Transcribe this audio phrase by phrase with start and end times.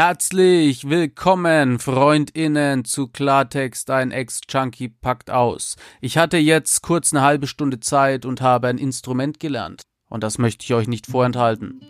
[0.00, 5.74] Herzlich willkommen, Freundinnen, zu Klartext, ein Ex-Junkie packt aus.
[6.00, 9.82] Ich hatte jetzt kurz eine halbe Stunde Zeit und habe ein Instrument gelernt.
[10.08, 11.80] Und das möchte ich euch nicht vorenthalten.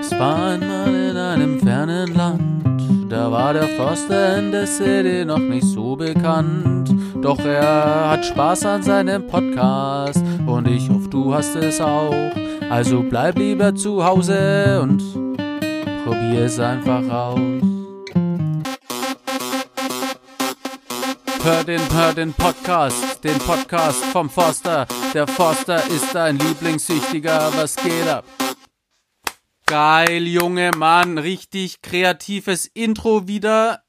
[0.00, 5.40] Es war einmal in einem fernen Land, da war der Förster in der City noch
[5.40, 7.05] nicht so bekannt.
[7.26, 12.14] Doch er hat Spaß an seinem Podcast und ich hoffe, du hast es auch.
[12.70, 15.02] Also bleib lieber zu Hause und
[16.04, 17.40] probier es einfach aus.
[21.42, 24.86] Hör den, hör den Podcast, den Podcast vom Forster.
[25.12, 28.24] Der Forster ist dein Lieblingssüchtiger, was geht ab?
[29.66, 33.82] Geil, junge Mann, richtig kreatives Intro wieder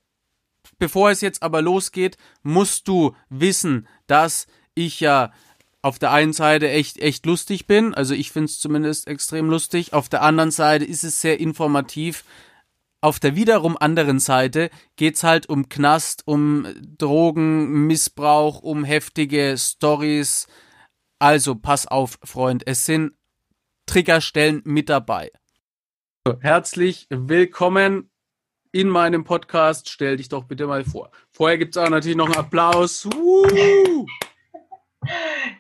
[0.80, 5.32] Bevor es jetzt aber losgeht, musst du wissen, dass ich ja
[5.82, 7.94] auf der einen Seite echt, echt lustig bin.
[7.94, 9.94] Also ich finde es zumindest extrem lustig.
[9.94, 12.26] Auf der anderen Seite ist es sehr informativ.
[13.02, 16.68] Auf der wiederum anderen Seite geht's halt um Knast, um
[16.98, 20.48] Drogen, Missbrauch, um heftige Stories.
[21.20, 23.14] Also pass auf, Freund, es sind
[23.86, 25.32] Triggerstellen mit dabei.
[26.42, 28.10] Herzlich willkommen
[28.78, 29.90] in meinem Podcast.
[29.90, 31.10] Stell dich doch bitte mal vor.
[31.32, 33.08] Vorher gibt es auch natürlich noch einen Applaus.
[33.08, 34.06] Uh!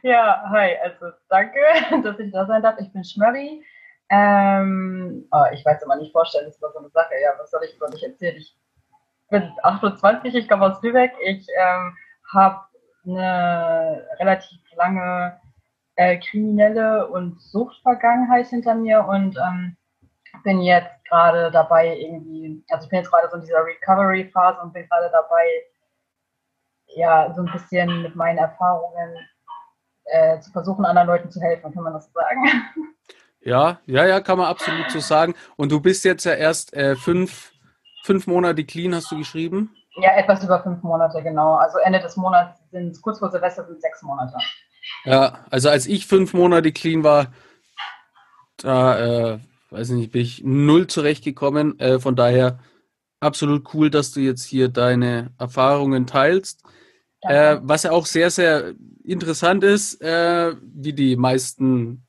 [0.04, 1.60] Ja, hi, also danke,
[2.04, 2.76] dass ich da sein darf.
[2.80, 3.64] Ich bin Schmörri.
[4.10, 7.14] Ähm, oh, ich weiß immer nicht vorstellen, das ist immer so eine Sache.
[7.23, 8.38] Ja, was soll ich über mich erzählen?
[8.38, 8.56] Ich
[9.32, 11.14] bin 28, ich komme aus Lübeck.
[11.26, 11.98] Ich ähm,
[12.32, 12.62] habe
[13.08, 15.40] eine relativ lange
[15.95, 19.76] äh, kriminelle und Suchtvergangenheit hinter mir und ähm,
[20.44, 24.74] bin jetzt gerade dabei, irgendwie, also ich bin jetzt gerade so in dieser Recovery-Phase und
[24.74, 25.46] bin gerade dabei,
[26.96, 29.16] ja, so ein bisschen mit meinen Erfahrungen
[30.06, 32.44] äh, zu versuchen, anderen Leuten zu helfen, kann man das sagen?
[33.42, 35.34] Ja, ja, ja, kann man absolut so sagen.
[35.56, 37.54] Und du bist jetzt ja erst äh, fünf,
[38.04, 39.73] fünf Monate clean, hast du geschrieben?
[40.02, 41.56] Ja, etwas über fünf Monate, genau.
[41.56, 44.36] Also Ende des Monats sind es kurz vor Silvester sind sechs Monate.
[45.06, 47.28] Ja, also als ich fünf Monate clean war,
[48.58, 51.80] da äh, weiß nicht, bin ich null zurechtgekommen.
[51.80, 52.60] Äh, von daher
[53.20, 56.64] absolut cool, dass du jetzt hier deine Erfahrungen teilst.
[57.22, 62.05] Äh, was ja auch sehr, sehr interessant ist, äh, wie die meisten,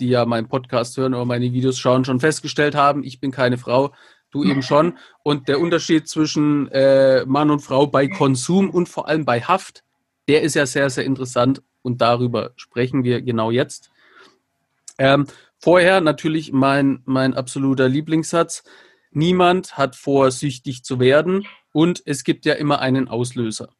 [0.00, 3.58] die ja meinen Podcast hören oder meine Videos schauen, schon festgestellt haben, ich bin keine
[3.58, 3.92] Frau,
[4.30, 4.98] du eben schon.
[5.22, 9.84] Und der Unterschied zwischen äh, Mann und Frau bei Konsum und vor allem bei Haft,
[10.28, 13.90] der ist ja sehr, sehr interessant und darüber sprechen wir genau jetzt.
[14.98, 15.26] Ähm,
[15.60, 18.62] Vorher natürlich mein, mein absoluter Lieblingssatz.
[19.10, 23.70] Niemand hat vor, süchtig zu werden und es gibt ja immer einen Auslöser.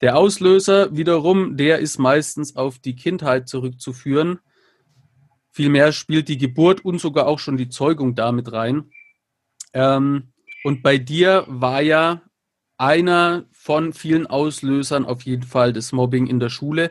[0.00, 4.40] Der Auslöser wiederum, der ist meistens auf die Kindheit zurückzuführen.
[5.50, 8.90] Vielmehr spielt die Geburt und sogar auch schon die Zeugung damit rein.
[9.72, 10.32] Ähm,
[10.64, 12.22] und bei dir war ja
[12.76, 16.90] einer von vielen Auslösern auf jeden Fall das Mobbing in der Schule.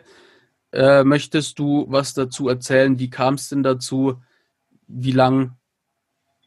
[0.73, 2.97] Äh, möchtest du was dazu erzählen?
[2.97, 4.19] Wie kam es denn dazu?
[4.88, 5.56] Wie lang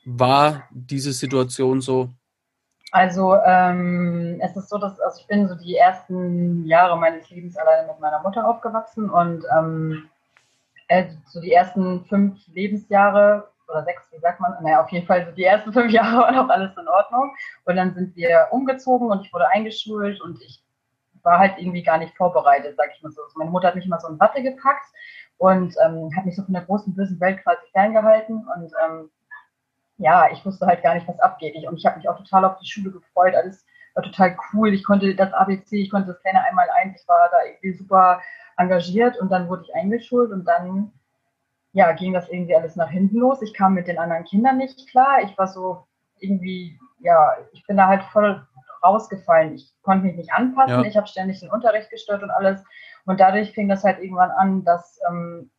[0.04, 2.10] war diese Situation so?
[2.90, 7.56] Also ähm, es ist so, dass also ich bin so die ersten Jahre meines Lebens
[7.56, 10.08] alleine mit meiner Mutter aufgewachsen und ähm,
[10.88, 15.24] also so die ersten fünf Lebensjahre oder sechs, wie sagt man, naja, auf jeden Fall
[15.26, 17.32] so die ersten fünf Jahre war noch alles in Ordnung
[17.64, 20.65] und dann sind wir umgezogen und ich wurde eingeschult und ich
[21.26, 23.22] war halt irgendwie gar nicht vorbereitet, sag ich mal so.
[23.22, 24.86] Also meine Mutter hat mich immer so in Watte gepackt
[25.36, 29.10] und ähm, hat mich so von der großen bösen Welt quasi ferngehalten und ähm,
[29.98, 31.54] ja, ich wusste halt gar nicht, was abgeht.
[31.56, 33.34] Ich, und ich habe mich auch total auf die Schule gefreut.
[33.34, 34.72] Alles war total cool.
[34.74, 37.00] Ich konnte das ABC, ich konnte das kleine einmal eins.
[37.00, 38.20] Ich war da irgendwie super
[38.58, 40.92] engagiert und dann wurde ich eingeschult und dann
[41.72, 43.42] ja, ging das irgendwie alles nach hinten los.
[43.42, 45.22] Ich kam mit den anderen Kindern nicht klar.
[45.22, 45.86] Ich war so
[46.20, 48.46] irgendwie, ja, ich bin da halt voll
[48.86, 49.54] rausgefallen.
[49.54, 50.82] Ich konnte mich nicht anpassen, ja.
[50.82, 52.62] ich habe ständig den Unterricht gestört und alles.
[53.04, 55.50] Und dadurch fing das halt irgendwann an, dass, ähm,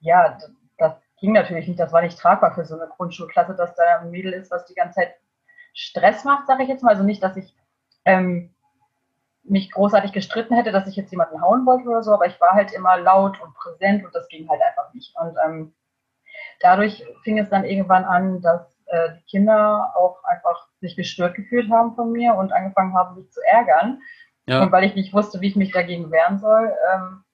[0.00, 0.38] ja,
[0.78, 4.10] das ging natürlich nicht, das war nicht tragbar für so eine Grundschulklasse, dass da ein
[4.10, 5.14] Mädel ist, was die ganze Zeit
[5.72, 6.90] Stress macht, sage ich jetzt mal.
[6.90, 7.56] Also nicht, dass ich
[8.04, 8.54] ähm,
[9.42, 12.52] mich großartig gestritten hätte, dass ich jetzt jemanden hauen wollte oder so, aber ich war
[12.52, 15.14] halt immer laut und präsent und das ging halt einfach nicht.
[15.16, 15.74] Und ähm,
[16.60, 21.70] dadurch fing es dann irgendwann an, dass äh, die Kinder auch einfach sich gestört gefühlt
[21.70, 24.00] haben von mir und angefangen haben, mich zu ärgern.
[24.46, 24.62] Ja.
[24.62, 27.24] Und weil ich nicht wusste, wie ich mich dagegen wehren soll, ähm,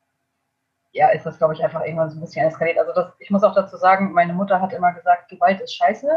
[0.92, 2.78] ja, ist das, glaube ich, einfach irgendwann so ein bisschen eskaliert.
[2.78, 6.08] Also das, ich muss auch dazu sagen, meine Mutter hat immer gesagt, Gewalt ist scheiße,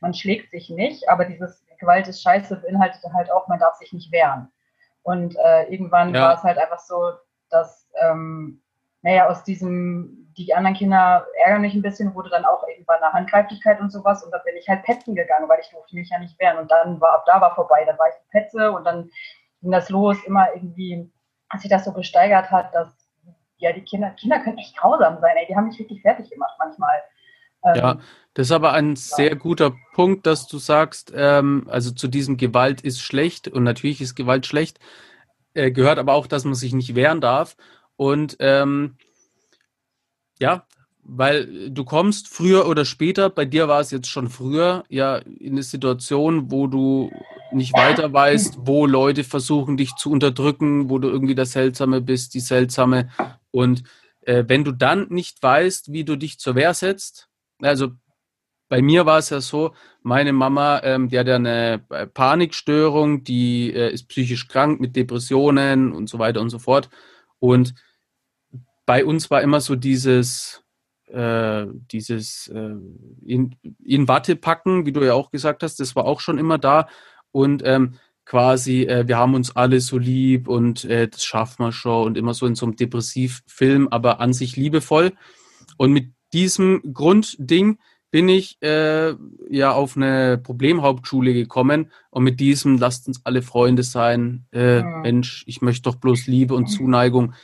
[0.00, 3.92] man schlägt sich nicht, aber dieses Gewalt ist scheiße beinhaltet halt auch, man darf sich
[3.92, 4.50] nicht wehren.
[5.02, 6.22] Und äh, irgendwann ja.
[6.22, 7.12] war es halt einfach so,
[7.50, 8.62] dass ähm,
[9.02, 13.12] naja, aus diesem, die anderen Kinder ärgern mich ein bisschen, wurde dann auch irgendwann eine
[13.12, 16.18] Handgreiflichkeit und sowas und dann bin ich halt petzen gegangen, weil ich durfte mich ja
[16.18, 19.10] nicht wehren und dann war, ab da war vorbei, dann war ich Petze und dann
[19.60, 21.10] ging das los, immer irgendwie,
[21.48, 22.88] als sich das so gesteigert hat, dass,
[23.56, 26.54] ja, die Kinder, Kinder können echt grausam sein, ey, die haben mich richtig fertig gemacht
[26.58, 27.02] manchmal.
[27.64, 28.00] Ja, ähm,
[28.34, 32.80] das ist aber ein sehr guter Punkt, dass du sagst, ähm, also zu diesem Gewalt
[32.82, 34.78] ist schlecht und natürlich ist Gewalt schlecht,
[35.54, 37.56] äh, gehört aber auch, dass man sich nicht wehren darf.
[37.96, 38.96] Und ähm,
[40.38, 40.66] ja,
[41.02, 45.52] weil du kommst früher oder später, bei dir war es jetzt schon früher, ja, in
[45.52, 47.10] eine Situation, wo du
[47.50, 52.34] nicht weiter weißt, wo Leute versuchen, dich zu unterdrücken, wo du irgendwie der Seltsame bist,
[52.34, 53.08] die Seltsame.
[53.50, 53.84] Und
[54.20, 57.28] äh, wenn du dann nicht weißt, wie du dich zur Wehr setzt,
[57.62, 57.92] also
[58.68, 63.24] bei mir war es ja so, meine Mama, ähm, die hat ja eine äh, Panikstörung,
[63.24, 66.90] die äh, ist psychisch krank mit Depressionen und so weiter und so fort.
[67.38, 67.74] Und
[68.88, 70.64] bei uns war immer so dieses,
[71.08, 72.74] äh, dieses äh,
[73.22, 73.54] in,
[73.84, 76.88] in Watte packen, wie du ja auch gesagt hast, das war auch schon immer da.
[77.30, 81.72] Und ähm, quasi, äh, wir haben uns alle so lieb und äh, das schaffen wir
[81.72, 85.12] schon und immer so in so einem Depressivfilm, aber an sich liebevoll.
[85.76, 87.76] Und mit diesem Grundding
[88.10, 89.12] bin ich äh,
[89.50, 94.46] ja auf eine Problemhauptschule gekommen und mit diesem lasst uns alle Freunde sein.
[94.50, 94.82] Äh.
[94.82, 97.34] Mensch, ich möchte doch bloß Liebe und Zuneigung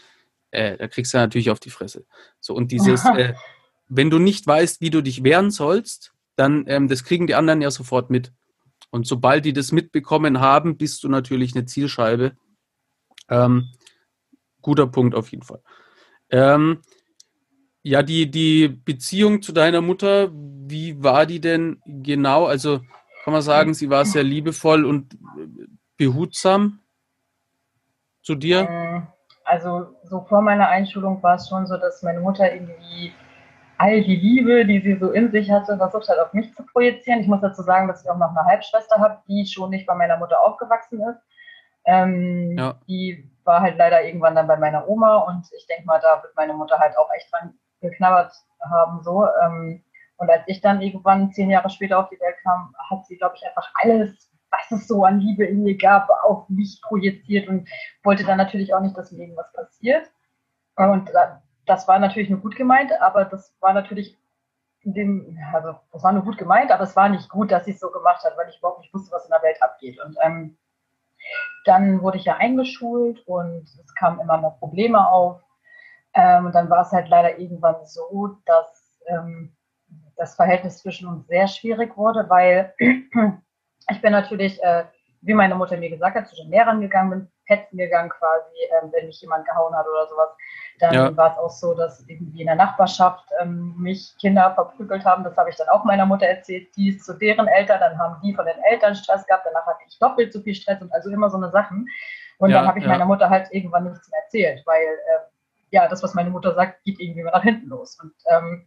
[0.55, 2.07] äh, da kriegst du natürlich auf die Fresse.
[2.41, 3.35] So, und dieses, äh,
[3.89, 7.63] wenn du nicht weißt, wie du dich wehren sollst, dann, ähm, das kriegen die anderen
[7.63, 8.33] ja sofort mit.
[8.91, 12.37] Und sobald die das mitbekommen haben, bist du natürlich eine Zielscheibe.
[13.29, 13.71] Ähm,
[14.63, 15.63] guter Punkt auf jeden Fall.
[16.31, 16.81] Ähm,
[17.83, 22.47] ja, die, die Beziehung zu deiner Mutter, wie war die denn genau?
[22.47, 22.81] Also
[23.25, 25.17] kann man sagen, sie war sehr liebevoll und
[25.97, 26.81] behutsam
[28.23, 29.14] zu dir?
[29.45, 33.13] Also so vor meiner Einschulung war es schon so, dass meine Mutter irgendwie
[33.79, 37.21] all die Liebe, die sie so in sich hatte, versucht hat, auf mich zu projizieren.
[37.21, 39.95] Ich muss dazu sagen, dass ich auch noch eine Halbschwester habe, die schon nicht bei
[39.95, 41.21] meiner Mutter aufgewachsen ist.
[41.85, 42.75] Ähm, ja.
[42.89, 46.35] Die war halt leider irgendwann dann bei meiner Oma und ich denke mal, da wird
[46.37, 48.33] meine Mutter halt auch echt dran geknabbert
[48.71, 49.03] haben.
[49.03, 49.27] so.
[49.43, 49.83] Ähm,
[50.17, 53.35] und als ich dann irgendwann zehn Jahre später auf die Welt kam, hat sie, glaube
[53.37, 57.69] ich, einfach alles was es so an Liebe in mir gab, auf mich projiziert und
[58.03, 60.11] wollte dann natürlich auch nicht, dass mir irgendwas passiert.
[60.77, 61.11] Und
[61.67, 64.19] das war natürlich nur gut gemeint, aber das war natürlich
[64.85, 67.81] dem, also das war nur gut gemeint, aber es war nicht gut, dass sie es
[67.81, 69.99] so gemacht hat, weil ich überhaupt nicht wusste, was in der Welt abgeht.
[70.05, 70.59] Und ähm,
[71.65, 75.41] dann wurde ich ja eingeschult und es kamen immer mehr Probleme auf.
[76.13, 79.57] Ähm, und dann war es halt leider irgendwann so, dass ähm,
[80.17, 82.75] das Verhältnis zwischen uns sehr schwierig wurde, weil
[83.91, 84.85] ich bin natürlich, äh,
[85.23, 88.91] wie meine Mutter mir gesagt hat, zu den Lehrern gegangen, bin petzen gegangen quasi, ähm,
[88.93, 90.29] wenn mich jemand gehauen hat oder sowas.
[90.81, 91.17] Dann ja.
[91.17, 95.25] war es auch so, dass irgendwie in der Nachbarschaft ähm, mich Kinder verprügelt haben.
[95.25, 96.75] Das habe ich dann auch meiner Mutter erzählt.
[96.77, 99.47] Die ist zu deren Eltern, dann haben die von den Eltern Stress gehabt.
[99.47, 101.87] Danach hatte ich doppelt so viel Stress und also immer so eine Sachen.
[102.39, 102.91] Und ja, dann habe ich ja.
[102.91, 105.25] meiner Mutter halt irgendwann nichts mehr erzählt, weil äh,
[105.71, 107.99] ja, das, was meine Mutter sagt, geht irgendwie mal nach hinten los.
[108.03, 108.67] Und ähm,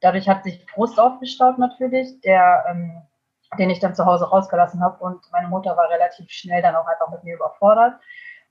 [0.00, 3.02] dadurch hat sich Frust aufgestaut natürlich, der ähm,
[3.58, 5.02] den ich dann zu Hause rausgelassen habe.
[5.02, 7.94] Und meine Mutter war relativ schnell dann auch einfach mit mir überfordert.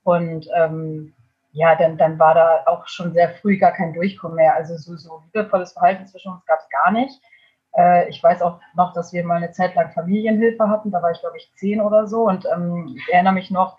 [0.02, 1.14] Und ähm,
[1.52, 4.54] ja, dann, dann war da auch schon sehr früh gar kein Durchkommen mehr.
[4.54, 7.20] Also so, so liebevolles Verhalten zwischen uns gab es gar nicht.
[7.76, 10.90] Äh, ich weiß auch noch, dass wir mal eine Zeit lang Familienhilfe hatten.
[10.90, 12.22] Da war ich, glaube ich, zehn oder so.
[12.24, 13.76] Und ähm, ich erinnere mich noch,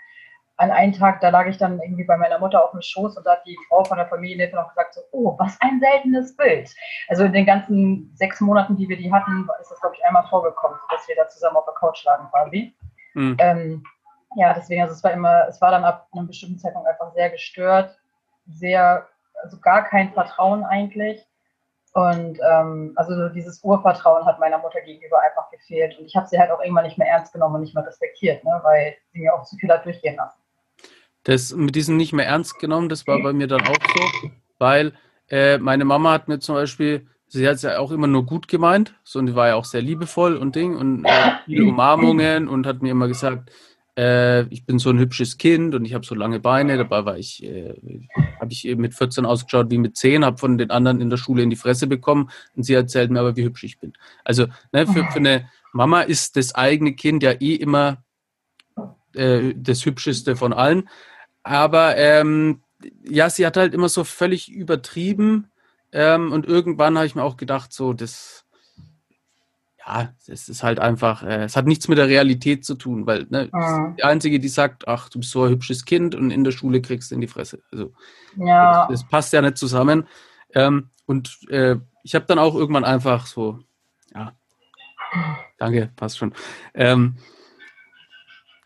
[0.60, 3.26] an einem Tag, da lag ich dann irgendwie bei meiner Mutter auf dem Schoß und
[3.26, 6.70] da hat die Frau von der Familienhilfe noch gesagt, so, oh, was ein seltenes Bild.
[7.08, 10.28] Also in den ganzen sechs Monaten, die wir die hatten, ist das, glaube ich, einmal
[10.28, 12.76] vorgekommen, dass wir da zusammen auf der Couch lagen quasi.
[13.14, 13.38] Mhm.
[13.40, 13.84] Ähm,
[14.36, 17.30] ja, deswegen, also es war immer, es war dann ab einem bestimmten Zeitpunkt einfach sehr
[17.30, 17.98] gestört,
[18.46, 19.08] sehr,
[19.42, 21.26] also gar kein Vertrauen eigentlich.
[21.94, 25.98] Und ähm, also dieses Urvertrauen hat meiner Mutter gegenüber einfach gefehlt.
[25.98, 28.44] Und ich habe sie halt auch irgendwann nicht mehr ernst genommen und nicht mehr respektiert,
[28.44, 30.38] ne, weil sie mir auch zu viel hat durchgehen lassen.
[31.30, 34.94] Das mit diesem nicht mehr ernst genommen, das war bei mir dann auch so, weil
[35.30, 38.48] äh, meine Mama hat mir zum Beispiel, sie hat es ja auch immer nur gut
[38.48, 42.48] gemeint, so und die war ja auch sehr liebevoll und Ding und äh, viele Umarmungen
[42.48, 43.52] und hat mir immer gesagt,
[43.96, 46.78] äh, ich bin so ein hübsches Kind und ich habe so lange Beine.
[46.78, 47.76] Dabei war ich, äh,
[48.40, 51.44] habe ich mit 14 ausgeschaut wie mit 10, habe von den anderen in der Schule
[51.44, 53.94] in die Fresse bekommen und sie erzählt mir aber, wie hübsch ich bin.
[54.26, 58.04] Also ne, für, für eine Mama ist das eigene Kind ja eh immer
[59.14, 60.90] äh, das Hübscheste von allen.
[61.44, 62.62] Aber ähm,
[63.04, 65.52] ja, sie hat halt immer so völlig übertrieben.
[65.92, 68.46] Ähm, und irgendwann habe ich mir auch gedacht, so, das,
[69.86, 73.26] ja, es ist halt einfach, äh, es hat nichts mit der Realität zu tun, weil
[73.30, 73.96] ne, mhm.
[73.98, 76.82] die Einzige, die sagt, ach, du bist so ein hübsches Kind und in der Schule
[76.82, 77.62] kriegst du in die Fresse.
[77.72, 77.94] Also
[78.38, 78.88] ja.
[78.88, 80.08] das, das passt ja nicht zusammen.
[80.54, 83.60] Ähm, und äh, ich habe dann auch irgendwann einfach so,
[84.14, 84.34] ja,
[85.58, 86.34] danke, passt schon.
[86.74, 87.16] Ähm,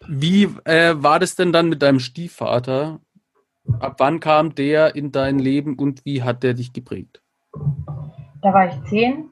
[0.07, 2.99] wie äh, war das denn dann mit deinem Stiefvater?
[3.79, 7.21] Ab wann kam der in dein Leben und wie hat der dich geprägt?
[8.41, 9.29] Da war ich zehn,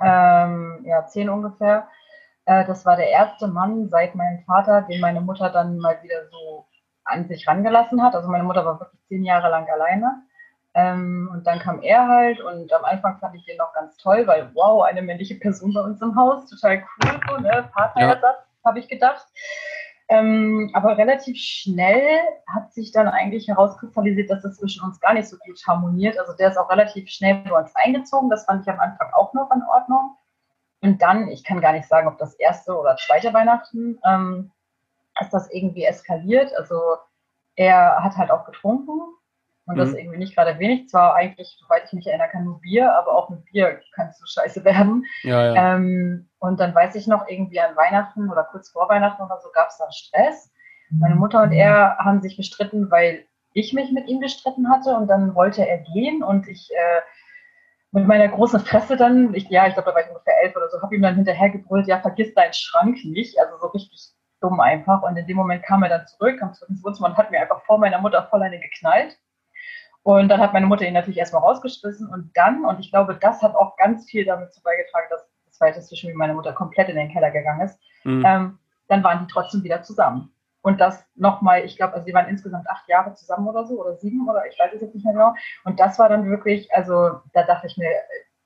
[0.00, 1.88] ähm, ja, zehn ungefähr.
[2.46, 6.28] Äh, das war der erste Mann seit meinem Vater, den meine Mutter dann mal wieder
[6.30, 6.66] so
[7.04, 8.14] an sich rangelassen hat.
[8.14, 10.22] Also meine Mutter war wirklich zehn Jahre lang alleine.
[10.74, 14.26] Ähm, und dann kam er halt und am Anfang fand ich den noch ganz toll,
[14.26, 17.68] weil wow, eine männliche Person bei uns im Haus, total cool, so, ne?
[17.72, 18.53] Partnerersatz, ja.
[18.64, 19.26] Habe ich gedacht.
[20.08, 25.28] Ähm, aber relativ schnell hat sich dann eigentlich herauskristallisiert, dass das zwischen uns gar nicht
[25.28, 26.18] so gut harmoniert.
[26.18, 28.28] Also der ist auch relativ schnell bei uns eingezogen.
[28.28, 30.16] Das fand ich am Anfang auch noch in Ordnung.
[30.82, 34.50] Und dann, ich kann gar nicht sagen, ob das erste oder zweite Weihnachten, ähm,
[35.20, 36.54] ist das irgendwie eskaliert.
[36.56, 36.96] Also
[37.56, 39.00] er hat halt auch getrunken
[39.66, 39.78] und mhm.
[39.78, 40.88] das irgendwie nicht gerade wenig.
[40.88, 44.18] Zwar eigentlich, soweit ich mich erinnern kann, nur Bier, aber auch mit Bier kann es
[44.18, 45.04] so scheiße werden.
[45.22, 45.76] Ja, ja.
[45.76, 49.50] Ähm, und dann weiß ich noch, irgendwie an Weihnachten oder kurz vor Weihnachten oder so
[49.52, 50.50] gab es dann Stress.
[50.90, 55.08] Meine Mutter und er haben sich gestritten, weil ich mich mit ihm gestritten hatte und
[55.08, 57.00] dann wollte er gehen und ich äh,
[57.94, 60.68] mit meiner großen Fresse dann, ich, ja, ich glaube, da war ich ungefähr elf oder
[60.68, 63.38] so, habe ihm dann hinterher gebrüllt, ja, vergiss deinen Schrank nicht.
[63.38, 65.02] Also so richtig dumm einfach.
[65.02, 67.40] Und in dem Moment kam er dann zurück, kam zurück ins Wohnzimmer und hat mir
[67.40, 69.16] einfach vor meiner Mutter voll eine geknallt.
[70.04, 73.42] Und dann hat meine Mutter ihn natürlich erstmal rausgeschmissen und dann, und ich glaube, das
[73.42, 76.90] hat auch ganz viel damit zu beigetragen, dass das zweite zwischen wie meine Mutter komplett
[76.90, 78.22] in den Keller gegangen ist, mhm.
[78.24, 78.58] ähm,
[78.88, 80.30] dann waren die trotzdem wieder zusammen.
[80.60, 83.96] Und das nochmal, ich glaube, also sie waren insgesamt acht Jahre zusammen oder so, oder
[83.96, 85.34] sieben, oder ich weiß es jetzt nicht mehr genau.
[85.64, 87.90] Und das war dann wirklich, also da dachte ich mir,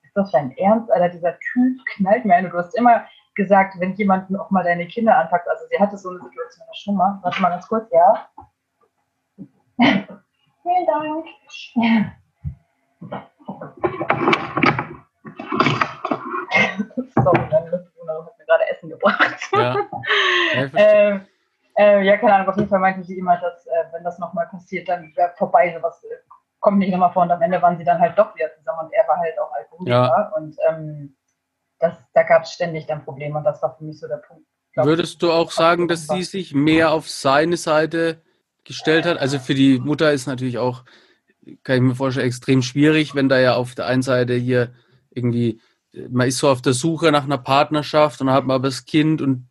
[0.05, 2.45] ist das dein Ernst, Alter, dieser Typ knallt mir ein.
[2.45, 5.99] Und du hast immer gesagt, wenn jemand auch mal deine Kinder anpackt, also sie hatte
[5.99, 8.29] so eine Situation schon mal, warte mal ganz kurz, ja.
[10.69, 11.25] Vielen Dank.
[17.15, 19.41] Sorry, meine Mitbewohnerin hat mir gerade Essen gebracht.
[19.53, 19.77] Ja,
[20.55, 21.27] ja, ähm,
[21.79, 24.47] äh, ja, keine Ahnung, auf jeden Fall meinte sie immer, dass äh, wenn das nochmal
[24.49, 26.17] passiert, dann wäre vorbei, sowas äh,
[26.61, 28.93] kommt nicht nochmal vor und am Ende waren sie dann halt doch wieder zusammen und
[28.93, 30.33] er war halt auch Alkoholiker ja.
[30.37, 31.17] und ähm,
[31.79, 34.45] das, da gab es ständig dann Probleme und das war für mich so der Punkt.
[34.75, 38.23] Würdest du auch sagen, dass sie sich mehr auf seine Seite
[38.69, 39.19] gestellt hat.
[39.19, 40.85] Also für die Mutter ist natürlich auch,
[41.65, 44.73] kann ich mir vorstellen, extrem schwierig, wenn da ja auf der einen Seite hier
[45.11, 45.61] irgendwie,
[46.11, 48.85] man ist so auf der Suche nach einer Partnerschaft und dann hat man aber das
[48.85, 49.49] Kind und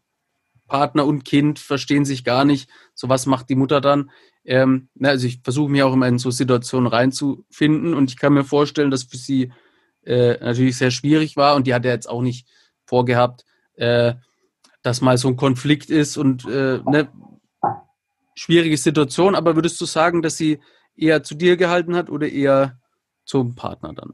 [0.68, 2.70] Partner und Kind verstehen sich gar nicht.
[2.94, 4.12] So was macht die Mutter dann?
[4.46, 8.44] Ähm, also ich versuche mich auch immer in so Situationen reinzufinden und ich kann mir
[8.44, 9.52] vorstellen, dass für sie
[10.06, 12.48] äh, natürlich sehr schwierig war und die hat ja jetzt auch nicht
[12.86, 13.46] vorgehabt,
[13.76, 14.14] äh,
[14.84, 17.10] dass mal so ein Konflikt ist und äh, ne,
[18.38, 20.60] schwierige Situation, aber würdest du sagen, dass sie
[20.96, 22.78] eher zu dir gehalten hat oder eher
[23.26, 24.14] zum Partner dann?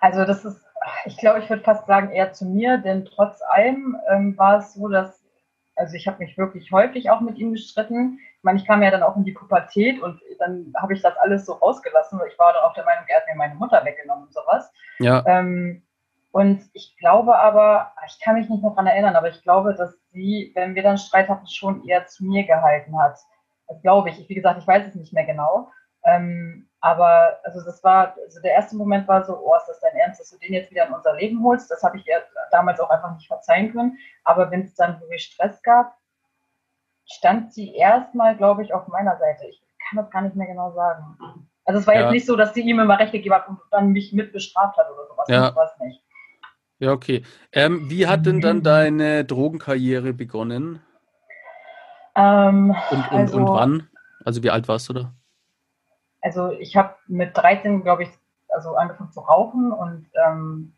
[0.00, 0.64] Also das ist,
[1.04, 4.74] ich glaube, ich würde fast sagen eher zu mir, denn trotz allem ähm, war es
[4.74, 5.22] so, dass,
[5.74, 8.18] also ich habe mich wirklich häufig auch mit ihm gestritten.
[8.38, 11.16] Ich meine, ich kam ja dann auch in die Pubertät und dann habe ich das
[11.18, 13.84] alles so rausgelassen, weil ich war dann auch der Meinung, er hat mir meine Mutter
[13.84, 14.70] weggenommen und sowas.
[15.00, 15.22] Ja.
[15.26, 15.82] Ähm,
[16.36, 19.96] und ich glaube aber, ich kann mich nicht mehr daran erinnern, aber ich glaube, dass
[20.10, 23.18] sie, wenn wir dann Streit hatten, schon eher zu mir gehalten hat.
[23.68, 24.28] Das glaube ich.
[24.28, 25.70] Wie gesagt, ich weiß es nicht mehr genau.
[26.04, 29.96] Ähm, aber also das war, also der erste Moment war so, oh, ist das dein
[29.96, 31.70] Ernst, dass du den jetzt wieder in unser Leben holst?
[31.70, 33.96] Das habe ich ihr damals auch einfach nicht verzeihen können.
[34.24, 35.96] Aber wenn es dann wirklich Stress gab,
[37.06, 39.46] stand sie erstmal, glaube ich, auf meiner Seite.
[39.46, 41.16] Ich kann das gar nicht mehr genau sagen.
[41.64, 42.02] Also es war ja.
[42.02, 44.76] jetzt nicht so, dass sie ihm immer Recht gegeben hat und dann mich mit bestraft
[44.76, 45.28] hat oder sowas.
[45.30, 45.56] Ja.
[45.56, 46.05] War es nicht.
[46.78, 47.22] Ja, okay.
[47.52, 50.80] Ähm, wie hat denn dann deine Drogenkarriere begonnen?
[52.14, 53.88] Ähm, und, und, also, und wann?
[54.24, 55.12] Also wie alt warst du da?
[56.20, 58.10] Also ich habe mit 13, glaube ich,
[58.48, 60.76] also angefangen zu rauchen und ähm,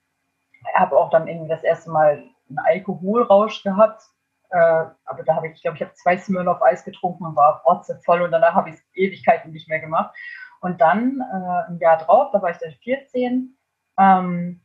[0.74, 4.02] habe auch dann irgendwie das erste Mal einen Alkoholrausch gehabt.
[4.50, 4.56] Äh,
[5.04, 7.62] aber da habe ich, glaube, ich habe zwei Smirnoff Eis getrunken und war
[8.04, 10.14] voll und danach habe ich es Ewigkeiten nicht mehr gemacht.
[10.60, 13.56] Und dann äh, ein Jahr drauf, da war ich dann 14,
[13.98, 14.60] ähm,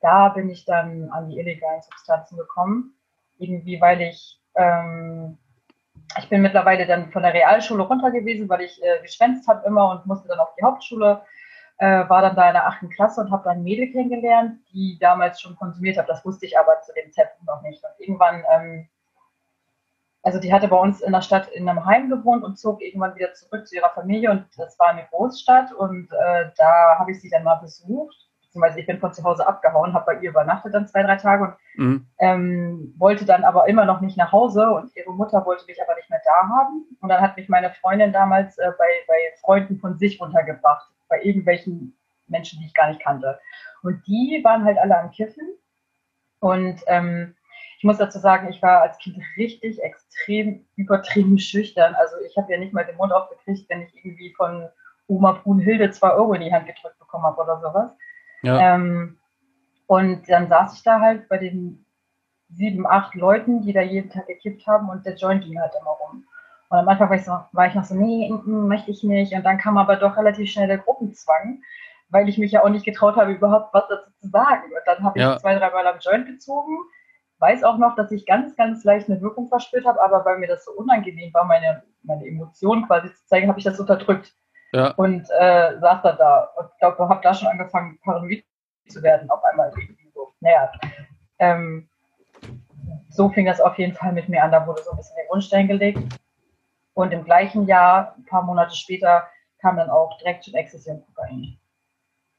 [0.00, 2.94] da bin ich dann an die illegalen Substanzen gekommen.
[3.38, 5.38] Irgendwie, weil ich, ähm,
[6.18, 9.90] ich bin mittlerweile dann von der Realschule runter gewesen, weil ich äh, geschwänzt habe immer
[9.90, 11.22] und musste dann auf die Hauptschule.
[11.80, 15.40] Äh, war dann da in der achten Klasse und habe dann Mädel kennengelernt, die damals
[15.40, 16.08] schon konsumiert habe.
[16.08, 17.84] Das wusste ich aber zu dem Zeitpunkt noch nicht.
[17.84, 18.88] Und irgendwann, ähm,
[20.24, 23.14] also die hatte bei uns in der Stadt in einem Heim gewohnt und zog irgendwann
[23.14, 27.20] wieder zurück zu ihrer Familie und das war eine Großstadt und äh, da habe ich
[27.20, 30.74] sie dann mal besucht beziehungsweise ich bin von zu Hause abgehauen, habe bei ihr übernachtet
[30.74, 32.06] dann zwei, drei Tage und mhm.
[32.18, 35.94] ähm, wollte dann aber immer noch nicht nach Hause und ihre Mutter wollte mich aber
[35.96, 36.84] nicht mehr da haben.
[37.00, 41.22] Und dann hat mich meine Freundin damals äh, bei, bei Freunden von sich untergebracht, bei
[41.22, 43.38] irgendwelchen Menschen, die ich gar nicht kannte.
[43.82, 45.46] Und die waren halt alle am Kiffen.
[46.40, 47.34] Und ähm,
[47.78, 51.94] ich muss dazu sagen, ich war als Kind richtig extrem übertrieben schüchtern.
[51.94, 54.68] Also ich habe ja nicht mal den Mund aufgekriegt, wenn ich irgendwie von
[55.06, 57.90] Oma Brunhilde zwei Euro in die Hand gedrückt bekommen habe oder sowas.
[58.42, 58.74] Ja.
[58.74, 59.18] Ähm,
[59.86, 61.84] und dann saß ich da halt bei den
[62.50, 65.90] sieben, acht Leuten, die da jeden Tag gekippt haben und der Joint ging halt immer
[65.90, 66.24] rum.
[66.70, 69.32] Und am Anfang war ich, so, war ich noch so, nee, möchte ich nicht.
[69.32, 71.62] Und dann kam aber doch relativ schnell der Gruppenzwang,
[72.10, 74.64] weil ich mich ja auch nicht getraut habe, überhaupt was dazu zu sagen.
[74.64, 75.38] Und dann habe ich ja.
[75.38, 76.76] zwei, dreimal am Joint gezogen.
[77.38, 80.48] Weiß auch noch, dass ich ganz, ganz leicht eine Wirkung verspürt habe, aber weil mir
[80.48, 84.34] das so unangenehm war, meine, meine Emotionen quasi zu zeigen, habe ich das unterdrückt.
[84.72, 84.90] Ja.
[84.92, 88.44] Und äh, saß dann da und glaube, habe da schon angefangen, paranoid
[88.88, 90.32] zu werden, auf einmal irgendwie so.
[90.40, 90.70] Naja,
[91.38, 91.88] ähm,
[93.10, 94.52] so fing das auf jeden Fall mit mir an.
[94.52, 96.00] Da wurde so ein bisschen der Grundstein gelegt.
[96.94, 99.28] Und im gleichen Jahr, ein paar Monate später,
[99.60, 101.58] kam dann auch direkt schon Ecstasy und Kokain.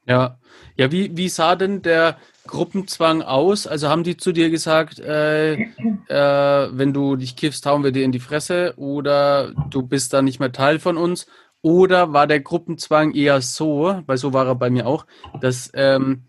[0.06, 0.38] Ja,
[0.76, 3.66] ja, wie, wie sah denn der Gruppenzwang aus?
[3.66, 8.04] Also haben die zu dir gesagt, äh, äh, wenn du dich kiffst, hauen wir dir
[8.04, 11.26] in die Fresse oder du bist da nicht mehr Teil von uns?
[11.62, 15.06] Oder war der Gruppenzwang eher so, weil so war er bei mir auch,
[15.40, 16.24] dass ähm,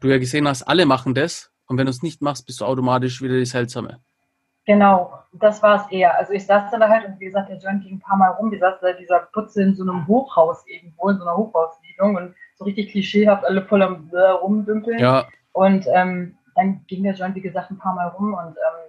[0.00, 2.64] du ja gesehen hast, alle machen das und wenn du es nicht machst, bist du
[2.64, 4.00] automatisch wieder die Seltsame.
[4.64, 6.16] Genau, das war es eher.
[6.18, 8.28] Also ich saß dann da halt und wie gesagt, der Joint ging ein paar Mal
[8.28, 8.50] rum.
[8.50, 12.34] Wir saßen da dieser Putze in so einem Hochhaus irgendwo, in so einer Hochhaussiedlung und
[12.56, 14.98] so richtig klischeehaft alle voll am äh, Rumdümpeln.
[14.98, 15.26] Ja.
[15.52, 18.87] Und ähm, dann ging der Joint, wie gesagt, ein paar Mal rum und ähm,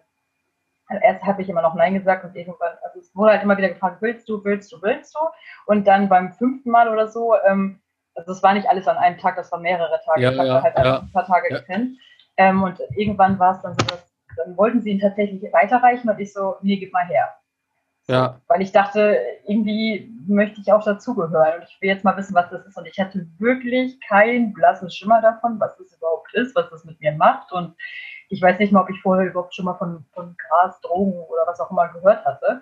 [0.90, 3.70] erst habe ich immer noch Nein gesagt und irgendwann, also es wurde halt immer wieder
[3.70, 5.20] gefragt, willst du, willst du, willst du?
[5.66, 7.80] Und dann beim fünften Mal oder so, ähm,
[8.16, 10.22] also es war nicht alles an einem Tag, das waren mehrere Tage.
[10.22, 11.00] Ja, ich habe ja, halt ja.
[11.00, 11.60] ein paar Tage ja.
[11.60, 11.98] gepennt.
[12.38, 16.20] Ähm, und irgendwann war es dann so, dass dann wollten sie ihn tatsächlich weiterreichen und
[16.20, 17.30] ich so, nee, gib mal her.
[18.08, 18.42] Ja.
[18.48, 22.50] Weil ich dachte, irgendwie möchte ich auch dazugehören und ich will jetzt mal wissen, was
[22.50, 22.78] das ist.
[22.78, 27.00] Und ich hatte wirklich keinen blassen Schimmer davon, was das überhaupt ist, was das mit
[27.02, 27.52] mir macht.
[27.52, 27.76] Und
[28.30, 31.42] ich weiß nicht mal, ob ich vorher überhaupt schon mal von, von Gras, Drogen oder
[31.48, 32.62] was auch immer gehört hatte.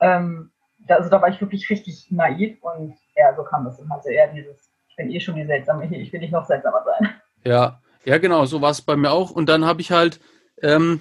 [0.00, 3.78] Ähm, da, also da war ich wirklich richtig naiv und ja, so kam das.
[3.78, 6.46] Und hatte eher dieses, ich bin eh schon die seltsame hier, ich will nicht noch
[6.46, 7.10] seltsamer sein.
[7.44, 9.30] Ja, ja, genau, so war es bei mir auch.
[9.30, 10.20] Und dann habe ich halt,
[10.62, 11.00] ähm,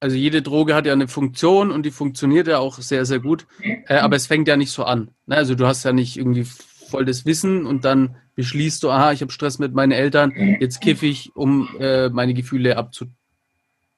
[0.00, 3.46] also jede Droge hat ja eine Funktion und die funktioniert ja auch sehr, sehr gut.
[3.62, 5.10] Äh, aber es fängt ja nicht so an.
[5.26, 5.36] Ne?
[5.36, 9.20] Also du hast ja nicht irgendwie voll das Wissen und dann beschließt du, aha, ich
[9.20, 13.06] habe Stress mit meinen Eltern, jetzt kiffe ich, um äh, meine Gefühle abzu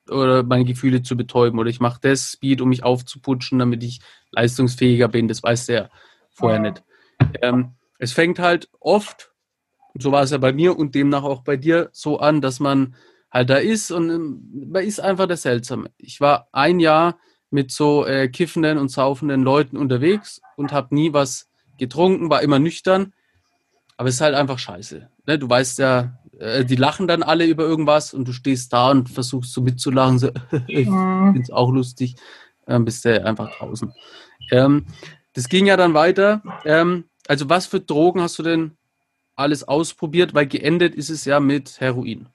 [0.08, 4.00] oder meine Gefühle zu betäuben oder ich mache das Speed, um mich aufzuputschen, damit ich
[4.30, 5.28] leistungsfähiger bin.
[5.28, 5.90] Das weiß der
[6.30, 6.82] vorher nicht.
[7.42, 9.30] Ähm, es fängt halt oft,
[9.98, 12.94] so war es ja bei mir und demnach auch bei dir, so an, dass man
[13.30, 15.90] halt da ist und ähm, man ist einfach der Seltsame.
[15.98, 17.18] Ich war ein Jahr
[17.50, 22.58] mit so äh, kiffenden und saufenden Leuten unterwegs und habe nie was getrunken, war immer
[22.58, 23.12] nüchtern
[24.00, 25.10] aber es ist halt einfach scheiße.
[25.26, 25.38] Ne?
[25.38, 29.10] Du weißt ja, äh, die lachen dann alle über irgendwas und du stehst da und
[29.10, 30.18] versuchst so mitzulachen.
[30.18, 30.30] So,
[30.68, 31.34] ich mhm.
[31.34, 32.16] finde es auch lustig.
[32.64, 33.92] Dann bist du einfach draußen.
[34.52, 34.86] Ähm,
[35.34, 36.40] das ging ja dann weiter.
[36.64, 38.78] Ähm, also, was für Drogen hast du denn
[39.36, 40.32] alles ausprobiert?
[40.32, 42.26] Weil geendet ist es ja mit Heroin.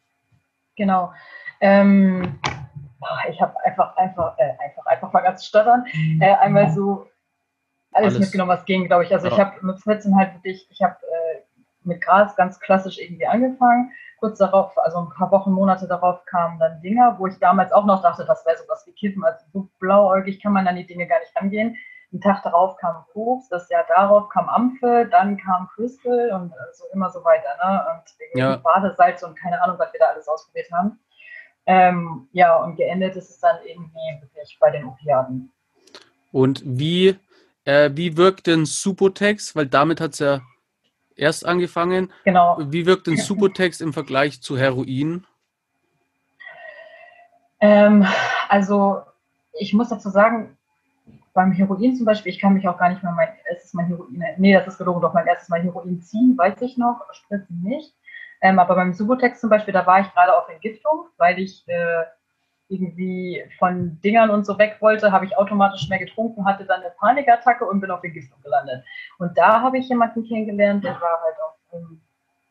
[0.75, 1.13] Genau.
[1.61, 2.39] Ähm,
[3.31, 5.83] ich habe einfach, einfach, äh, einfach, einfach mal ganz stottern.
[6.19, 7.07] Äh, einmal so
[7.91, 9.11] alles, alles, mitgenommen, was ging, glaube ich.
[9.11, 9.33] Also, ja.
[9.33, 11.14] ich habe mit 14 halt wirklich, ich habe äh,
[11.85, 13.91] mit Gras ganz klassisch irgendwie angefangen.
[14.19, 17.85] Kurz darauf, also ein paar Wochen, Monate darauf kamen dann Dinger, wo ich damals auch
[17.85, 19.23] noch dachte, das wäre sowas wie Kiffen.
[19.23, 21.75] Also so blauäugig kann man an die Dinge gar nicht rangehen.
[22.13, 26.85] Ein Tag darauf kam Koks, das Jahr darauf kam Amphe, dann kam Crystal und so
[26.93, 27.49] immer so weiter.
[27.63, 27.85] Ne?
[27.91, 28.55] Und wegen ja.
[28.57, 30.99] Badesalz und keine Ahnung, was wir da alles ausprobiert haben.
[31.65, 35.51] Ähm, ja, und geendet ist es dann irgendwie wirklich bei den Opiaten.
[36.31, 37.17] Und wie,
[37.65, 39.55] äh, wie wirkt denn Subotex?
[39.55, 40.41] Weil damit hat es ja
[41.15, 42.11] erst angefangen.
[42.23, 42.57] Genau.
[42.59, 45.25] Wie wirkt denn Subotex im Vergleich zu Heroin?
[47.59, 48.05] Ähm,
[48.49, 49.01] also
[49.53, 50.57] ich muss dazu sagen,
[51.33, 54.23] beim Heroin zum Beispiel, ich kann mich auch gar nicht mehr mein erstes Mal Heroin,
[54.37, 57.93] nee, das ist gelogen, doch mein erstes Mal Heroin ziehen, weiß ich noch, spritzen nicht.
[58.41, 62.03] Ähm, aber beim Subotex zum Beispiel, da war ich gerade auf Entgiftung, weil ich äh,
[62.67, 66.91] irgendwie von Dingern und so weg wollte, habe ich automatisch mehr getrunken, hatte dann eine
[66.91, 68.83] Panikattacke und bin auf Vergiftung gelandet.
[69.19, 72.01] Und da habe ich jemanden kennengelernt, der war halt auf, um,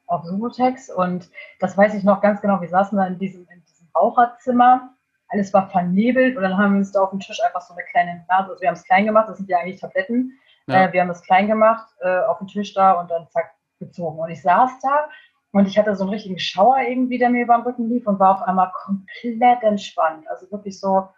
[0.07, 2.61] auf Subotex und das weiß ich noch ganz genau.
[2.61, 4.91] Wir saßen da in diesem, in diesem Raucherzimmer,
[5.29, 7.83] alles war vernebelt und dann haben wir uns da auf dem Tisch einfach so eine
[7.85, 10.85] kleine Nase, also wir haben es klein gemacht, das sind ja eigentlich Tabletten, ja.
[10.85, 14.19] äh, wir haben es klein gemacht, äh, auf dem Tisch da und dann zack, gezogen.
[14.19, 15.09] Und ich saß da
[15.55, 18.19] und ich hatte so einen richtigen Schauer irgendwie, der mir über den Rücken lief und
[18.19, 20.29] war auf einmal komplett entspannt.
[20.29, 21.09] Also wirklich so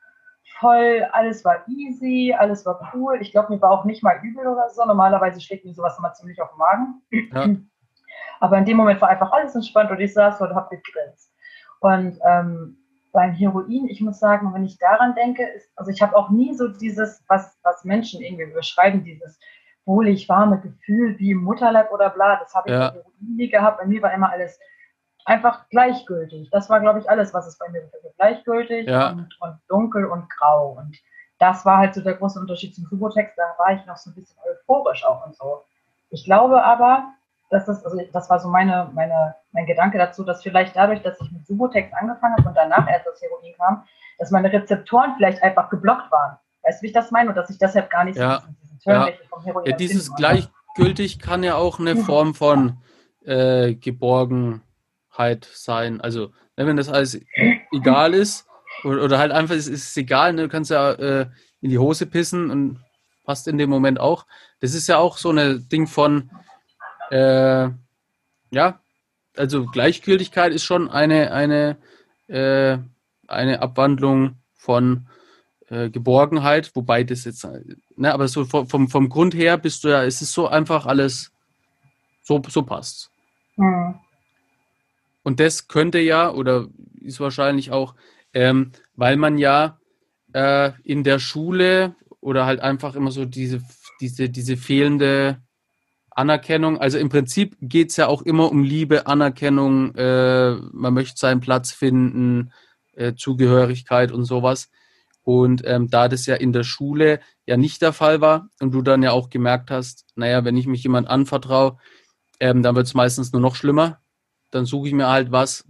[0.59, 3.17] voll, alles war easy, alles war cool.
[3.23, 4.85] Ich glaube, mir war auch nicht mal übel oder so.
[4.85, 7.03] Normalerweise schlägt mir sowas immer ziemlich auf den Magen.
[7.33, 7.57] Ja.
[8.41, 11.33] Aber in dem Moment war einfach alles entspannt und ich saß und habe gegrinst.
[11.81, 12.77] Und ähm,
[13.13, 16.53] beim Heroin, ich muss sagen, wenn ich daran denke, ist, also ich habe auch nie
[16.53, 19.39] so dieses, was, was Menschen irgendwie beschreiben, dieses
[19.87, 22.95] wohlig warme Gefühl wie im Mutterleib oder bla, das habe ich ja.
[23.21, 23.79] nie gehabt.
[23.79, 24.59] Bei mir war immer alles
[25.25, 26.51] einfach gleichgültig.
[26.51, 28.17] Das war, glaube ich, alles, was es bei mir betrifft.
[28.17, 29.11] Gleichgültig ja.
[29.11, 30.77] und, und, dunkel und grau.
[30.79, 30.97] Und
[31.39, 33.35] das war halt so der große Unterschied zum Subotex.
[33.37, 35.63] Da war ich noch so ein bisschen euphorisch auch und so.
[36.11, 37.13] Ich glaube aber,
[37.51, 41.21] dass das, also das war so meine, meine, mein Gedanke dazu, dass vielleicht dadurch, dass
[41.21, 43.85] ich mit Subotex angefangen habe und danach erst das Heroin kam,
[44.19, 46.39] dass meine Rezeptoren vielleicht einfach geblockt waren.
[46.63, 47.29] Weißt du, wie ich das meine?
[47.29, 48.41] Und dass ich deshalb gar nicht ja.
[48.41, 49.09] so Turn ja.
[49.65, 52.79] ja, Dieses gleichgültig kann ja auch eine Form von
[53.25, 56.01] äh, Geborgenheit sein.
[56.01, 57.21] Also, ne, wenn das alles
[57.73, 58.47] egal ist
[58.85, 61.27] oder, oder halt einfach, es ist egal, ne, du kannst ja äh,
[61.61, 62.81] in die Hose pissen und
[63.25, 64.27] passt in dem Moment auch.
[64.61, 66.31] Das ist ja auch so ein Ding von,
[67.11, 67.69] äh,
[68.51, 68.81] ja,
[69.37, 71.77] also Gleichgültigkeit ist schon eine, eine,
[72.29, 72.79] äh,
[73.29, 75.09] eine Abwandlung von
[75.69, 77.47] äh, Geborgenheit, wobei das jetzt,
[77.97, 81.33] ne, aber so vom, vom Grund her bist du ja, es ist so einfach alles,
[82.23, 83.11] so, so passt.
[83.57, 83.97] Mhm.
[85.23, 86.69] Und das könnte ja, oder
[87.01, 87.95] ist wahrscheinlich auch,
[88.33, 89.79] ähm, weil man ja
[90.33, 93.61] äh, in der Schule oder halt einfach immer so diese,
[94.01, 95.41] diese, diese fehlende
[96.11, 96.79] Anerkennung.
[96.79, 101.41] Also im Prinzip geht es ja auch immer um Liebe, Anerkennung, äh, man möchte seinen
[101.41, 102.53] Platz finden,
[102.95, 104.71] äh, Zugehörigkeit und sowas.
[105.27, 108.81] Und ähm, da das ja in der Schule ja nicht der Fall war und du
[108.81, 111.79] dann ja auch gemerkt hast, naja, wenn ich mich jemand anvertraue,
[112.39, 113.99] ähm, dann wird es meistens nur noch schlimmer.
[114.53, 115.67] Dann suche ich mir halt was,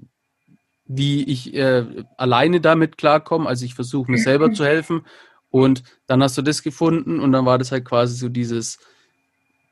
[0.85, 1.87] wie ich äh,
[2.19, 3.49] alleine damit klarkomme.
[3.49, 5.07] Also ich versuche mir selber zu helfen.
[5.49, 8.79] Und dann hast du das gefunden und dann war das halt quasi so dieses,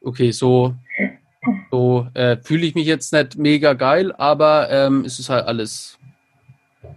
[0.01, 0.75] okay, so,
[1.71, 5.99] so äh, fühle ich mich jetzt nicht mega geil, aber ähm, es ist halt alles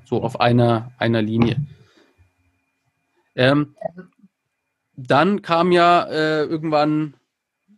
[0.05, 1.57] so auf einer, einer Linie.
[3.37, 3.75] Ähm,
[4.95, 7.13] dann kam ja äh, irgendwann,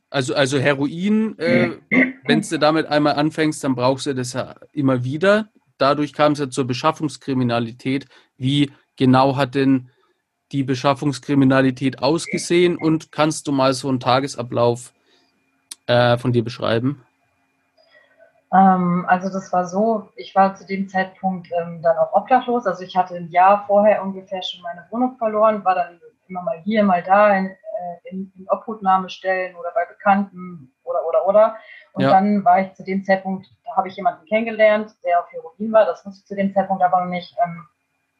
[0.09, 1.77] also, also Heroin, äh,
[2.25, 5.49] wenn du damit einmal anfängst, dann brauchst du das ja immer wieder.
[5.77, 8.07] Dadurch kam es ja zur Beschaffungskriminalität.
[8.37, 9.91] Wie genau hat denn
[10.51, 14.93] die Beschaffungskriminalität ausgesehen und kannst du mal so einen Tagesablauf
[15.87, 17.03] äh, von dir beschreiben?
[18.53, 22.65] Ähm, also das war so, ich war zu dem Zeitpunkt ähm, dann auch obdachlos.
[22.65, 26.59] Also ich hatte ein Jahr vorher ungefähr schon meine Wohnung verloren, war dann immer mal
[26.63, 31.55] hier, mal da in, äh, in, in Obhutnahmestellen oder bei Bekannten oder oder oder.
[31.93, 32.09] Und ja.
[32.09, 35.85] dann war ich zu dem Zeitpunkt, da habe ich jemanden kennengelernt, der auf Heroin war.
[35.85, 37.35] Das wusste ich zu dem Zeitpunkt aber noch nicht.
[37.43, 37.67] Ähm,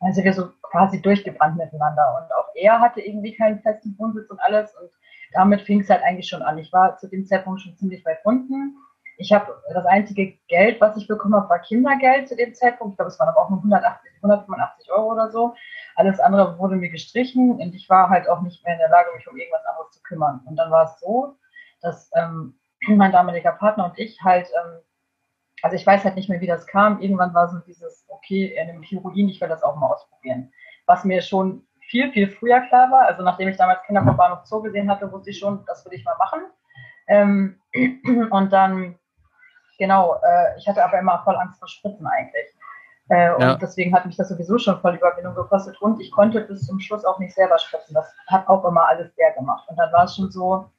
[0.02, 2.22] also wir so quasi durchgebrannt miteinander.
[2.22, 4.74] Und auch er hatte irgendwie keinen festen Wohnsitz und alles.
[4.76, 4.90] Und
[5.34, 6.58] damit fing es halt eigentlich schon an.
[6.58, 8.78] Ich war zu dem Zeitpunkt schon ziemlich weit unten.
[9.20, 12.94] Ich habe das einzige Geld, was ich bekommen habe, war Kindergeld zu dem Zeitpunkt.
[12.94, 15.54] Ich glaube, es waren aber auch nur 180, 185 Euro oder so.
[15.98, 19.10] Alles andere wurde mir gestrichen und ich war halt auch nicht mehr in der Lage,
[19.14, 20.40] mich um irgendwas anderes zu kümmern.
[20.46, 21.36] Und dann war es so,
[21.82, 24.80] dass ähm, mein damaliger Partner und ich halt, ähm,
[25.64, 27.02] also ich weiß halt nicht mehr, wie das kam.
[27.02, 30.50] Irgendwann war so dieses, okay, er nimmt Heroin, ich will das auch mal ausprobieren.
[30.86, 33.08] Was mir schon viel, viel früher klar war.
[33.08, 35.98] Also nachdem ich damals Kinder vom Bahnhof Zoo gesehen hatte, wusste ich schon, das würde
[35.98, 36.42] ich mal machen.
[37.08, 37.60] Ähm,
[38.32, 38.99] und dann,
[39.80, 42.48] genau, äh, ich hatte aber immer voll Angst vor Spritzen eigentlich.
[43.10, 43.56] Äh, und ja.
[43.56, 45.82] deswegen hat mich das sowieso schon voll Überwindung gekostet.
[45.82, 47.96] Und ich konnte bis zum Schluss auch nicht selber spritzen.
[47.96, 49.68] Das hat auch immer alles der gemacht.
[49.68, 50.70] Und dann war es schon so,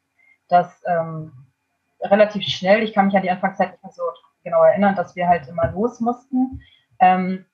[0.48, 1.32] dass ähm,
[2.02, 4.02] relativ schnell, ich kann mich an die Anfangszeit nicht mehr so
[4.44, 6.60] genau erinnern, dass wir halt immer los mussten.
[7.00, 7.46] Ähm,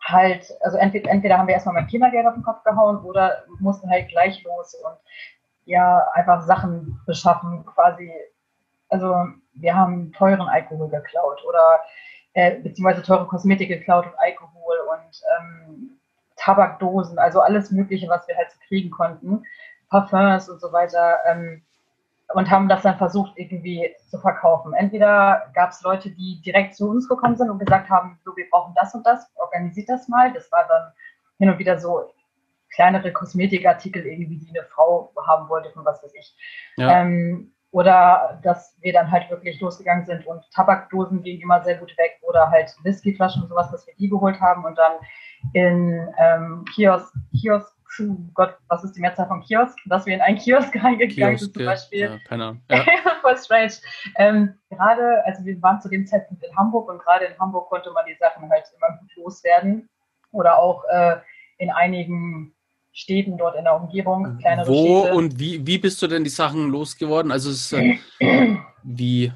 [0.00, 3.90] halt, also entweder, entweder haben wir erstmal mein Kindergeld auf den Kopf gehauen oder mussten
[3.90, 4.96] halt gleich los und
[5.64, 8.12] ja, einfach Sachen beschaffen, quasi.
[8.88, 9.26] Also
[9.56, 11.80] wir haben teuren Alkohol geklaut oder
[12.34, 15.98] äh, beziehungsweise teure Kosmetik geklaut und Alkohol und ähm,
[16.36, 19.42] Tabakdosen, also alles Mögliche, was wir halt so kriegen konnten,
[19.88, 21.18] Parfums und so weiter.
[21.26, 21.62] Ähm,
[22.34, 24.74] und haben das dann versucht irgendwie zu verkaufen.
[24.74, 28.50] Entweder gab es Leute, die direkt zu uns gekommen sind und gesagt haben, so, wir
[28.50, 30.32] brauchen das und das, organisiert das mal.
[30.32, 30.92] Das war dann
[31.38, 32.12] hin und wieder so
[32.74, 36.36] kleinere Kosmetikartikel irgendwie, die eine Frau haben wollte von was weiß ich.
[36.76, 37.00] Ja.
[37.00, 41.96] Ähm, oder dass wir dann halt wirklich losgegangen sind und Tabakdosen gingen immer sehr gut
[41.98, 44.92] weg oder halt Whiskyflaschen und sowas, dass wir die geholt haben und dann
[45.52, 47.76] in ähm, Kiosk, Kiosk
[48.34, 49.78] Gott, was ist die Mehrzahl von Kiosk?
[49.86, 52.00] Dass wir in einen Kiosk reingegangen sind zum Beispiel.
[52.00, 52.62] Ja, keine Ahnung.
[52.70, 52.84] Ja.
[53.22, 53.72] Voll strange.
[54.16, 57.90] Ähm, gerade, also wir waren zu dem Zeitpunkt in Hamburg und gerade in Hamburg konnte
[57.92, 59.88] man die Sachen halt immer gut loswerden.
[60.32, 61.16] Oder auch äh,
[61.58, 62.54] in einigen
[62.98, 65.16] Städten dort in der Umgebung, kleinere Wo Städte.
[65.16, 67.30] und wie, wie bist du denn die Sachen losgeworden?
[67.30, 67.98] Also es äh,
[68.82, 69.30] wie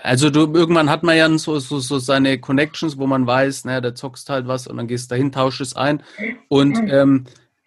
[0.00, 3.80] also du, irgendwann hat man ja so, so, so seine Connections, wo man weiß, naja,
[3.80, 6.04] der zockst halt was und dann gehst du dahin, tauscht es ein
[6.48, 6.88] und mhm.
[6.88, 7.24] ähm,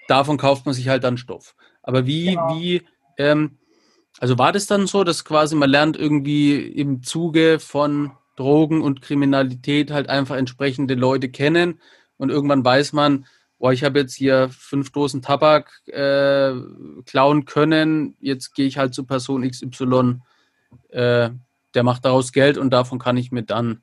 [0.07, 1.55] davon kauft man sich halt dann Stoff.
[1.83, 2.55] Aber wie, genau.
[2.55, 2.83] wie,
[3.17, 3.57] ähm,
[4.19, 9.01] also war das dann so, dass quasi man lernt irgendwie im Zuge von Drogen und
[9.01, 11.81] Kriminalität halt einfach entsprechende Leute kennen
[12.15, 13.25] und irgendwann weiß man,
[13.59, 16.53] boah, ich habe jetzt hier fünf Dosen Tabak äh,
[17.05, 20.19] klauen können, jetzt gehe ich halt zu Person XY,
[20.89, 21.29] äh,
[21.73, 23.81] der macht daraus Geld und davon kann ich mir dann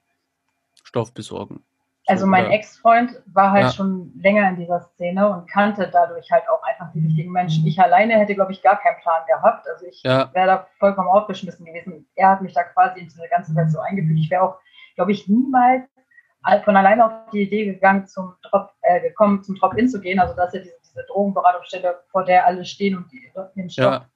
[0.82, 1.64] Stoff besorgen.
[2.06, 3.70] Also mein Ex-Freund war halt ja.
[3.72, 7.66] schon länger in dieser Szene und kannte dadurch halt auch einfach die richtigen Menschen.
[7.66, 9.66] Ich alleine hätte, glaube ich, gar keinen Plan gehabt.
[9.66, 10.28] Also ich ja.
[10.34, 12.06] wäre da vollkommen aufgeschmissen gewesen.
[12.14, 14.18] Er hat mich da quasi in diese ganze Welt so eingefügt.
[14.18, 14.58] Ich wäre auch,
[14.96, 15.88] glaube ich, niemals
[16.64, 20.18] von alleine auf die Idee gegangen, zum Drop, äh, gekommen, zum Drop-In zu gehen.
[20.18, 24.06] Also dass er diese, diese Drogenberatungsstelle, vor der alle stehen und die, den Stoff ja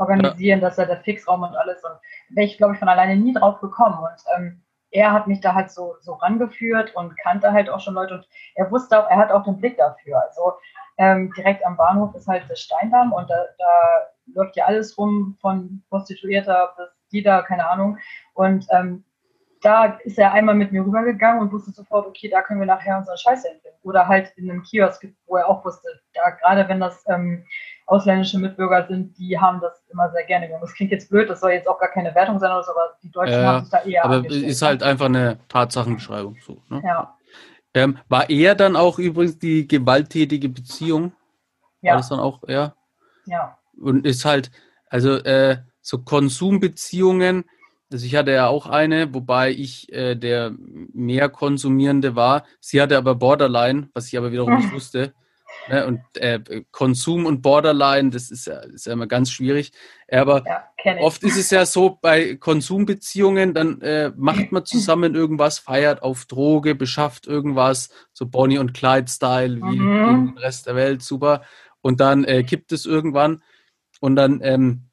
[0.00, 0.68] organisieren, ja.
[0.68, 1.84] dass er der Fixraum und alles.
[1.84, 1.92] Und
[2.34, 3.98] wäre ich, glaube ich, von alleine nie drauf gekommen.
[3.98, 7.94] Und ähm, er hat mich da halt so, so rangeführt und kannte halt auch schon
[7.94, 8.14] Leute.
[8.14, 10.22] Und er wusste auch, er hat auch den Blick dafür.
[10.22, 10.54] Also
[10.98, 13.64] ähm, direkt am Bahnhof ist halt der Steindamm und da, da
[14.34, 17.98] läuft ja alles rum, von Prostituierter bis Dieter, keine Ahnung.
[18.34, 19.04] Und ähm,
[19.62, 22.96] da ist er einmal mit mir rübergegangen und wusste sofort, okay, da können wir nachher
[22.96, 23.74] unsere Scheiße entwickeln.
[23.82, 27.44] Oder halt in einem Kiosk, wo er auch wusste, da gerade wenn das ähm,
[27.86, 30.62] ausländische Mitbürger sind, die haben das immer sehr gerne gemacht.
[30.62, 32.96] Das klingt jetzt blöd, das soll jetzt auch gar keine Wertung sein oder so, aber
[33.02, 36.62] die Deutschen äh, haben sich da eher Aber ist halt einfach eine Tatsachenbeschreibung so.
[36.68, 36.82] Ne?
[36.84, 37.16] Ja.
[37.74, 41.12] Ähm, war er dann auch übrigens die gewalttätige Beziehung?
[41.82, 41.92] Ja.
[41.92, 42.74] War das dann auch er?
[43.26, 43.58] Ja.
[43.78, 44.50] Und ist halt,
[44.88, 47.44] also äh, so Konsumbeziehungen,
[47.92, 50.52] also ich hatte ja auch eine, wobei ich äh, der
[50.92, 52.44] mehr Konsumierende war.
[52.60, 55.12] Sie hatte aber Borderline, was ich aber wiederum nicht wusste.
[55.68, 55.86] Ne?
[55.86, 59.72] Und äh, Konsum und Borderline, das ist ja, ist ja immer ganz schwierig.
[60.10, 65.58] Aber ja, oft ist es ja so, bei Konsumbeziehungen, dann äh, macht man zusammen irgendwas,
[65.58, 70.08] feiert auf Droge, beschafft irgendwas, so Bonnie und Clyde-Style, wie mhm.
[70.08, 71.42] im Rest der Welt, super.
[71.82, 73.42] Und dann äh, kippt es irgendwann
[74.00, 74.89] und dann ähm,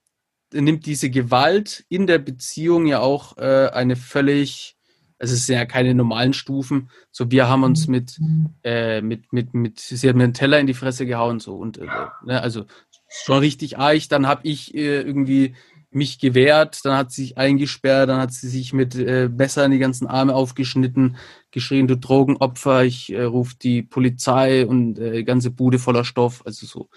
[0.54, 4.78] nimmt diese Gewalt in der Beziehung ja auch äh, eine völlig
[5.20, 6.90] es sind ja keine normalen Stufen.
[7.12, 8.20] So, wir haben uns mit,
[8.64, 11.80] äh, mit, mit, mit, sie hat mir einen Teller in die Fresse gehauen, so und
[11.80, 11.88] äh,
[12.24, 12.66] ne, also
[13.10, 14.08] schon richtig eich.
[14.08, 15.56] Dann habe ich äh, irgendwie
[15.90, 19.72] mich gewehrt, dann hat sie sich eingesperrt, dann hat sie sich mit äh, Messer in
[19.72, 21.18] die ganzen Arme aufgeschnitten,
[21.52, 26.46] geschrien, du Drogenopfer, ich äh, rufe die Polizei und äh, ganze Bude voller Stoff.
[26.46, 26.90] Also so.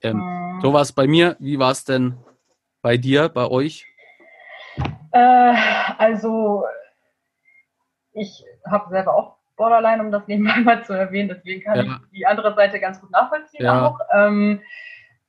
[0.00, 0.60] Ähm, mhm.
[0.62, 1.36] So war es bei mir.
[1.40, 2.14] Wie war es denn
[2.86, 3.84] bei dir, bei euch?
[5.10, 5.54] Äh,
[5.98, 6.62] also
[8.12, 11.82] ich habe selber auch Borderline, um das nebenbei mal zu erwähnen, deswegen kann ja.
[11.82, 13.88] ich die andere Seite ganz gut nachvollziehen ja.
[13.88, 13.98] auch.
[14.14, 14.62] Ähm,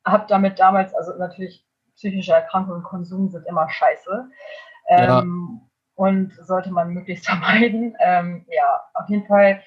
[0.06, 1.66] habe damit damals, also natürlich
[1.96, 4.30] psychische Erkrankungen und Konsum sind immer scheiße.
[4.90, 5.24] Ähm, ja.
[5.96, 7.98] Und sollte man möglichst vermeiden.
[8.00, 9.64] Ähm, ja, auf jeden Fall,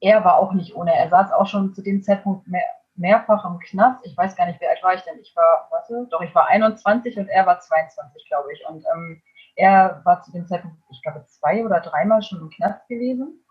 [0.00, 0.94] er war auch nicht ohne.
[0.94, 4.04] Er saß auch schon zu dem Zeitpunkt mehr, mehrfach im Knast.
[4.04, 5.18] Ich weiß gar nicht, wie alt war ich denn?
[5.20, 8.64] Ich war, warte, doch, ich war 21 und er war 22, glaube ich.
[8.66, 9.22] Und ähm,
[9.56, 13.44] er war zu dem Zeitpunkt, ich glaube, zwei oder dreimal schon im Knast gewesen.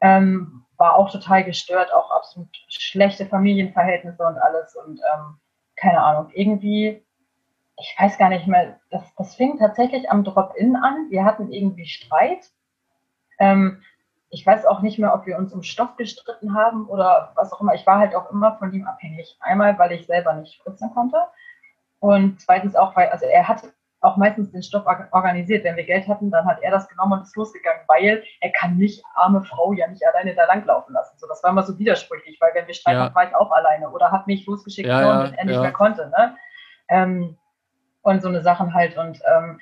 [0.00, 4.74] Ähm, war auch total gestört, auch absolut schlechte Familienverhältnisse und alles.
[4.76, 5.38] Und ähm,
[5.76, 7.04] keine Ahnung, irgendwie,
[7.78, 11.10] ich weiß gar nicht mehr, das, das fing tatsächlich am Drop-In an.
[11.10, 12.50] Wir hatten irgendwie Streit.
[13.38, 13.82] Ähm,
[14.34, 17.60] ich weiß auch nicht mehr, ob wir uns um Stoff gestritten haben oder was auch
[17.60, 17.74] immer.
[17.74, 19.36] Ich war halt auch immer von ihm abhängig.
[19.40, 21.18] Einmal, weil ich selber nicht spritzen konnte.
[22.00, 25.62] Und zweitens auch, weil, also er hatte auch meistens den Stoff organisiert.
[25.62, 28.76] Wenn wir Geld hatten, dann hat er das genommen und ist losgegangen, weil er kann
[28.76, 31.16] nicht, arme Frau, ja nicht alleine da langlaufen lassen.
[31.16, 33.14] So, das war immer so widersprüchlich, weil wenn wir streiten, ja.
[33.14, 36.10] war ich auch alleine oder hat mich losgeschickt, ja, ja, wenn er nicht mehr konnte.
[36.10, 36.36] Ne?
[36.88, 37.38] Ähm,
[38.02, 38.98] und so eine Sachen halt.
[38.98, 39.60] Und ähm,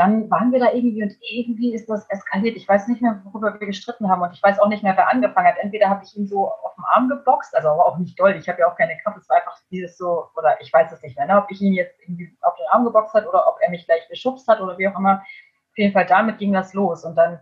[0.00, 2.56] dann waren wir da irgendwie und irgendwie ist das eskaliert.
[2.56, 5.10] Ich weiß nicht mehr, worüber wir gestritten haben und ich weiß auch nicht mehr, wer
[5.10, 5.58] angefangen hat.
[5.58, 8.34] Entweder habe ich ihn so auf den Arm geboxt, also aber auch nicht doll.
[8.34, 9.18] Ich habe ja auch keine Kraft.
[9.18, 11.36] Es war einfach dieses so, oder ich weiß es nicht mehr, ne?
[11.36, 14.08] ob ich ihn jetzt irgendwie auf den Arm geboxt hat oder ob er mich gleich
[14.08, 15.20] geschubst hat oder wie auch immer.
[15.20, 17.38] Auf jeden Fall damit ging das los und dann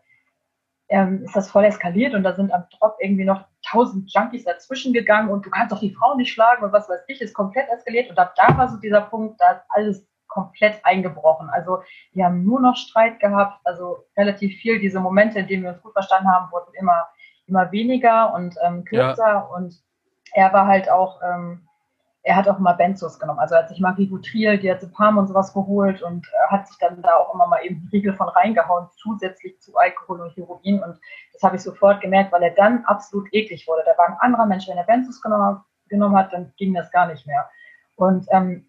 [0.89, 4.93] ähm, ist das voll eskaliert und da sind am Drop irgendwie noch tausend Junkies dazwischen
[4.93, 7.69] gegangen und du kannst doch die Frau nicht schlagen und was weiß ich, ist komplett
[7.69, 11.51] eskaliert und ab da war so dieser Punkt, da ist alles komplett eingebrochen.
[11.51, 14.79] Also wir haben nur noch Streit gehabt, also relativ viel.
[14.79, 17.09] Diese Momente, in denen wir uns gut verstanden haben, wurden immer,
[17.47, 19.27] immer weniger und ähm, kürzer.
[19.27, 19.41] Ja.
[19.41, 19.75] Und
[20.33, 21.67] er war halt auch, ähm,
[22.23, 23.39] er hat auch mal Benzos genommen.
[23.39, 27.01] Also er hat sich mal Rivotril, Diazepam und sowas geholt und äh, hat sich dann
[27.03, 30.83] da auch immer mal eben Riegel von reingehauen, zusätzlich zu Alkohol und Heroin.
[30.83, 30.99] Und
[31.33, 33.83] das habe ich sofort gemerkt, weil er dann absolut eklig wurde.
[33.87, 37.07] Da war ein anderer Mensch, wenn er Benzos genommen, genommen hat, dann ging das gar
[37.07, 37.49] nicht mehr.
[37.97, 38.68] Und ähm,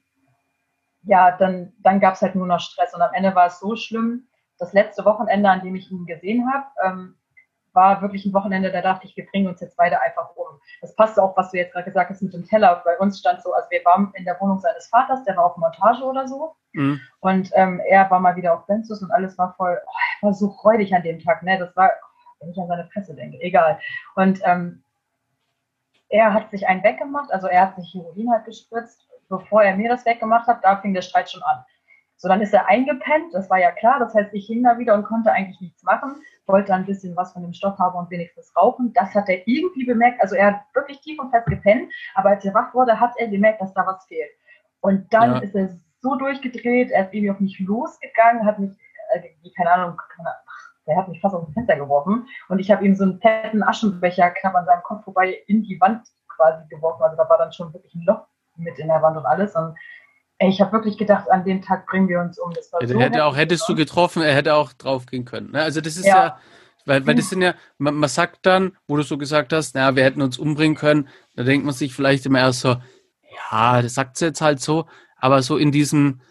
[1.10, 2.94] ja, dann, dann gab es halt nur noch Stress.
[2.94, 4.28] Und am Ende war es so schlimm,
[4.60, 7.16] das letzte Wochenende, an dem ich ihn gesehen habe, ähm,
[7.74, 10.60] war wirklich ein Wochenende, da dachte ich, wir bringen uns jetzt beide einfach um.
[10.82, 12.84] Das passt auch, was du jetzt gerade gesagt hast mit dem Teller.
[12.86, 15.58] Bei uns stand so, also wir waren in der Wohnung seines Vaters, der war auf
[15.58, 16.56] Montage oder so.
[16.74, 17.00] Mhm.
[17.22, 19.92] Und ähm, er war mal wieder auf Benzos und alles war voll, oh,
[20.22, 21.58] er war so räudig an dem Tag, ne?
[21.58, 21.90] Das war,
[22.40, 23.80] wenn ich an seine Fresse denke, egal.
[24.16, 24.84] Und ähm,
[26.10, 29.09] er hat sich einen weggemacht, also er hat sich Heroin halt gespritzt.
[29.30, 31.64] Bevor er mir das weggemacht hat, da fing der Streit schon an.
[32.18, 34.00] So, dann ist er eingepennt, das war ja klar.
[34.00, 37.32] Das heißt, ich hing da wieder und konnte eigentlich nichts machen wollte ein bisschen was
[37.32, 38.92] von dem Stoff haben und wenigstens rauchen.
[38.94, 40.20] Das hat er irgendwie bemerkt.
[40.20, 43.30] Also er hat wirklich tief und fest gepennt, aber als er wach wurde, hat er
[43.30, 44.32] gemerkt, dass da was fehlt.
[44.82, 45.40] Und dann ja.
[45.40, 45.70] ist er
[46.02, 48.72] so durchgedreht, er ist irgendwie auf mich losgegangen, hat mich,
[49.14, 50.02] äh, keine Ahnung,
[50.88, 53.62] der hat mich fast aus dem Fenster geworfen und ich habe ihm so einen fetten
[53.62, 57.04] Aschenbecher knapp an seinem Kopf vorbei in die Wand quasi geworfen.
[57.04, 58.26] Also da war dann schon wirklich ein Loch
[58.60, 59.56] mit in der Wand und alles.
[59.56, 59.76] Und
[60.40, 62.52] ich habe wirklich gedacht, an dem Tag bringen wir uns um.
[62.54, 65.52] Das war ja, so hätte auch, hättest du getroffen, er hätte auch drauf gehen können.
[65.52, 65.62] Ne?
[65.62, 66.40] Also das ist ja, ja
[66.86, 69.96] weil, weil das sind ja, man, man, sagt dann, wo du so gesagt hast, naja,
[69.96, 72.78] wir hätten uns umbringen können, da denkt man sich vielleicht immer erst so,
[73.52, 76.22] ja, das sagt sie jetzt halt so, aber so in diesem,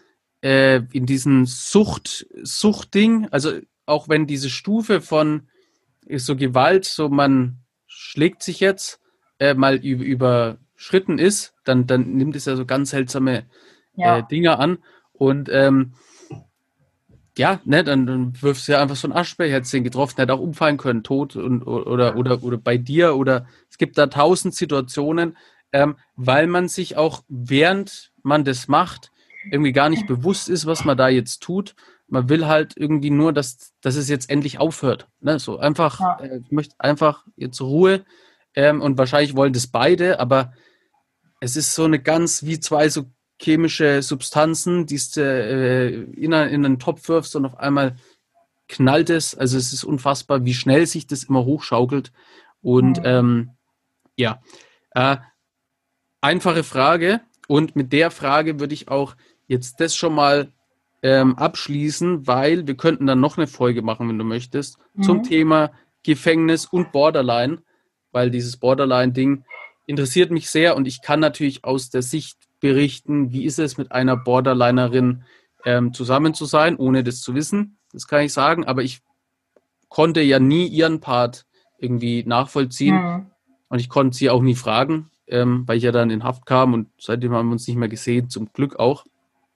[0.41, 3.53] äh, in diesem Sucht, Suchtding, also
[3.85, 5.47] auch wenn diese Stufe von
[6.13, 8.99] so Gewalt, so man schlägt sich jetzt
[9.39, 9.79] äh, mal
[10.79, 13.45] überschritten ist, dann, dann nimmt es ja so ganz seltsame
[13.95, 14.19] ja.
[14.19, 14.77] äh, Dinger an.
[15.11, 15.93] Und ähm,
[17.37, 20.33] ja, ne, dann, dann wirfst du ja einfach so einen Aschbecher, hättest den getroffen, hätte
[20.33, 24.55] auch umfallen können, tot und, oder, oder, oder bei dir oder es gibt da tausend
[24.55, 25.37] Situationen,
[25.73, 29.11] ähm, weil man sich auch während man das macht,
[29.51, 31.75] irgendwie gar nicht bewusst ist, was man da jetzt tut.
[32.07, 35.07] Man will halt irgendwie nur, dass, dass es jetzt endlich aufhört.
[35.21, 35.39] Ne?
[35.39, 36.19] So einfach, ja.
[36.21, 38.05] äh, ich möchte einfach jetzt Ruhe
[38.55, 40.53] ähm, und wahrscheinlich wollen das beide, aber
[41.39, 43.05] es ist so eine ganz wie zwei so
[43.41, 47.95] chemische Substanzen, die du äh, in, in einen Topf wirfst und auf einmal
[48.67, 49.35] knallt es.
[49.35, 52.11] Also es ist unfassbar, wie schnell sich das immer hochschaukelt.
[52.61, 53.51] Und ähm,
[54.17, 54.41] ja,
[54.91, 55.17] äh,
[56.21, 57.21] einfache Frage.
[57.47, 59.15] Und mit der Frage würde ich auch
[59.47, 60.51] jetzt das schon mal
[61.01, 65.03] ähm, abschließen, weil wir könnten dann noch eine Folge machen, wenn du möchtest, mhm.
[65.03, 65.71] zum Thema
[66.03, 67.63] Gefängnis und Borderline,
[68.11, 69.45] weil dieses Borderline-Ding
[69.89, 73.91] interessiert mich sehr und ich kann natürlich aus der Sicht berichten, wie ist es mit
[73.91, 75.23] einer Borderlinerin
[75.65, 77.79] ähm, zusammen zu sein, ohne das zu wissen.
[77.91, 79.01] Das kann ich sagen, aber ich
[79.87, 81.47] konnte ja nie ihren Part
[81.79, 83.31] irgendwie nachvollziehen mhm.
[83.69, 86.75] und ich konnte sie auch nie fragen, ähm, weil ich ja dann in Haft kam
[86.75, 89.05] und seitdem haben wir uns nicht mehr gesehen, zum Glück auch.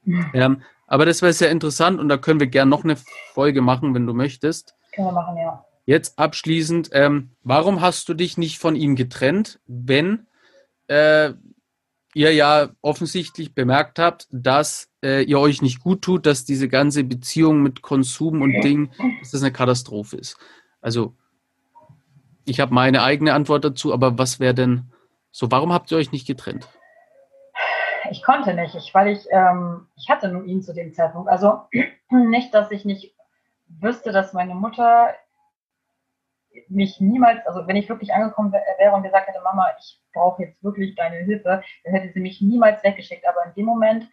[0.04, 0.32] Mhm.
[0.34, 2.96] Ähm, aber das wäre sehr interessant und da können wir gerne noch eine
[3.34, 4.74] Folge machen, wenn du möchtest.
[4.96, 5.63] Können wir machen, ja.
[5.86, 10.28] Jetzt abschließend, ähm, warum hast du dich nicht von ihm getrennt, wenn
[10.88, 11.34] äh,
[12.13, 17.04] ihr ja offensichtlich bemerkt habt, dass äh, ihr euch nicht gut tut, dass diese ganze
[17.04, 20.38] Beziehung mit Konsum und Ding, dass das eine Katastrophe ist.
[20.80, 21.15] Also
[22.46, 24.91] ich habe meine eigene Antwort dazu, aber was wäre denn
[25.32, 26.67] so, warum habt ihr euch nicht getrennt?
[28.12, 31.30] Ich konnte nicht, ich, weil ich, ähm, ich hatte nur ihn zu dem Zeitpunkt.
[31.30, 31.62] Also
[32.10, 33.15] nicht, dass ich nicht
[33.67, 35.15] wüsste, dass meine Mutter
[36.70, 40.63] mich niemals, also wenn ich wirklich angekommen wäre und gesagt hätte, Mama, ich brauche jetzt
[40.63, 43.26] wirklich deine Hilfe, dann hätte sie mich niemals weggeschickt.
[43.28, 44.10] Aber in dem Moment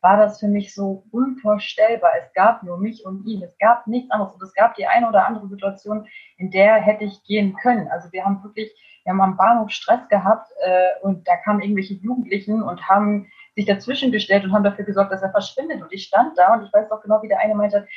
[0.00, 2.12] war das für mich so unvorstellbar.
[2.20, 3.42] Es gab nur mich und ihn.
[3.42, 4.34] Es gab nichts anderes.
[4.34, 7.88] Und es gab die eine oder andere Situation, in der hätte ich gehen können.
[7.88, 8.70] Also wir haben wirklich,
[9.04, 13.64] wir haben am Bahnhof Stress gehabt äh, und da kamen irgendwelche Jugendlichen und haben sich
[13.64, 15.82] dazwischen gestellt und haben dafür gesorgt, dass er verschwindet.
[15.82, 17.88] Und ich stand da und ich weiß doch genau, wie der eine meinte,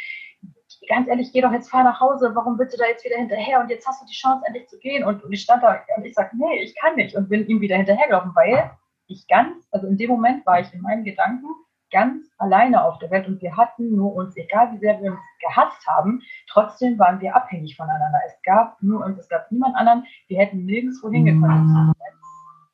[0.89, 3.61] ganz ehrlich, geh doch jetzt fahr nach Hause, warum willst du da jetzt wieder hinterher?
[3.61, 5.05] Und jetzt hast du die Chance endlich zu gehen.
[5.05, 7.15] Und, und ich stand da und ich sag, nee, ich kann nicht.
[7.15, 8.71] Und bin ihm wieder hinterhergelaufen, weil
[9.07, 11.45] ich ganz, also in dem Moment war ich in meinen Gedanken
[11.91, 13.27] ganz alleine auf der Welt.
[13.27, 17.35] Und wir hatten nur uns, egal wie sehr wir uns gehasst haben, trotzdem waren wir
[17.35, 18.19] abhängig voneinander.
[18.25, 21.93] Es gab nur uns, es gab niemand anderen, wir hätten nirgendwo hingekommen.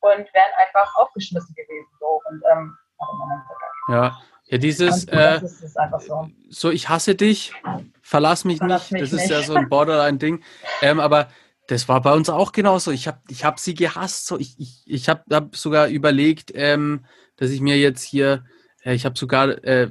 [0.00, 1.88] Und wären einfach aufgeschmissen gewesen.
[2.00, 2.20] So.
[2.30, 2.76] Und ähm,
[3.88, 4.16] ja,
[4.48, 5.40] ja, dieses äh,
[6.06, 6.30] so.
[6.48, 6.70] so.
[6.70, 7.52] ich hasse dich,
[8.00, 8.92] verlass mich verlass nicht.
[8.92, 9.24] Mich das nicht.
[9.24, 10.42] ist ja so ein Borderline-Ding.
[10.82, 11.28] Ähm, aber
[11.66, 12.92] das war bei uns auch genauso.
[12.92, 14.26] Ich habe ich hab sie gehasst.
[14.26, 17.04] So, ich ich, ich habe hab sogar überlegt, ähm,
[17.36, 18.44] dass ich mir jetzt hier,
[18.84, 19.90] äh, ich habe sogar äh,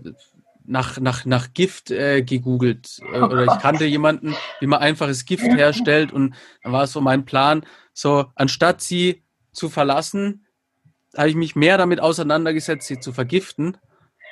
[0.67, 2.99] nach, nach, nach Gift äh, gegoogelt.
[3.13, 6.11] Äh, oder ich kannte jemanden, wie man einfaches Gift herstellt.
[6.11, 10.45] Und dann war es so mein Plan, so anstatt sie zu verlassen,
[11.15, 13.77] habe ich mich mehr damit auseinandergesetzt, sie zu vergiften.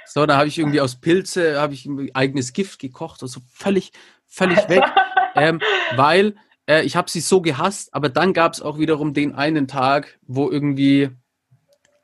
[0.05, 3.91] So, da habe ich irgendwie aus Pilze, habe ich ein eigenes Gift gekocht, also völlig,
[4.27, 4.83] völlig weg.
[5.35, 5.59] ähm,
[5.95, 6.35] weil
[6.67, 10.19] äh, ich habe sie so gehasst, aber dann gab es auch wiederum den einen Tag,
[10.21, 11.09] wo irgendwie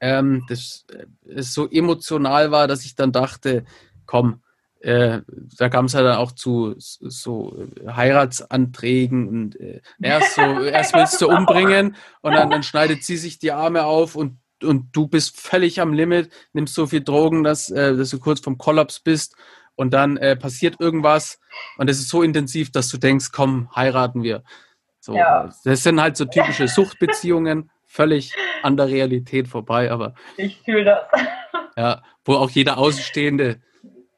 [0.02, 3.66] ähm, das äh, es so emotional war, dass ich dann dachte,
[4.06, 4.42] komm,
[4.82, 5.22] äh,
[5.58, 11.22] da kam es ja dann auch zu so Heiratsanträgen und äh, erst so, erst willst
[11.22, 15.40] du umbringen und dann, dann schneidet sie sich die Arme auf und, und du bist
[15.40, 19.36] völlig am Limit, nimmst so viel Drogen, dass, äh, dass du kurz vom Kollaps bist
[19.76, 21.40] und dann äh, passiert irgendwas
[21.78, 24.44] und es ist so intensiv, dass du denkst, komm, heiraten wir.
[25.00, 25.50] So, ja.
[25.64, 30.14] Das sind halt so typische Suchtbeziehungen, völlig an der Realität vorbei, aber.
[30.38, 31.22] Ich fühle das.
[31.78, 33.62] Ja, wo auch jeder Außenstehende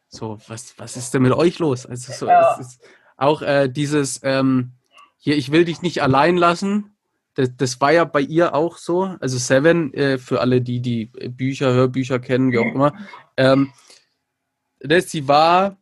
[0.08, 1.86] so, was, was ist denn mit euch los?
[1.86, 2.58] Also so, ja.
[2.60, 2.82] es ist
[3.16, 4.74] auch äh, dieses ähm,
[5.18, 6.91] hier, ich will dich nicht allein lassen.
[7.34, 9.16] Das, das war ja bei ihr auch so.
[9.20, 12.94] Also Seven, äh, für alle, die die Bücher, Hörbücher kennen, wie auch immer.
[13.38, 13.72] Ähm,
[14.80, 15.78] das, sie war,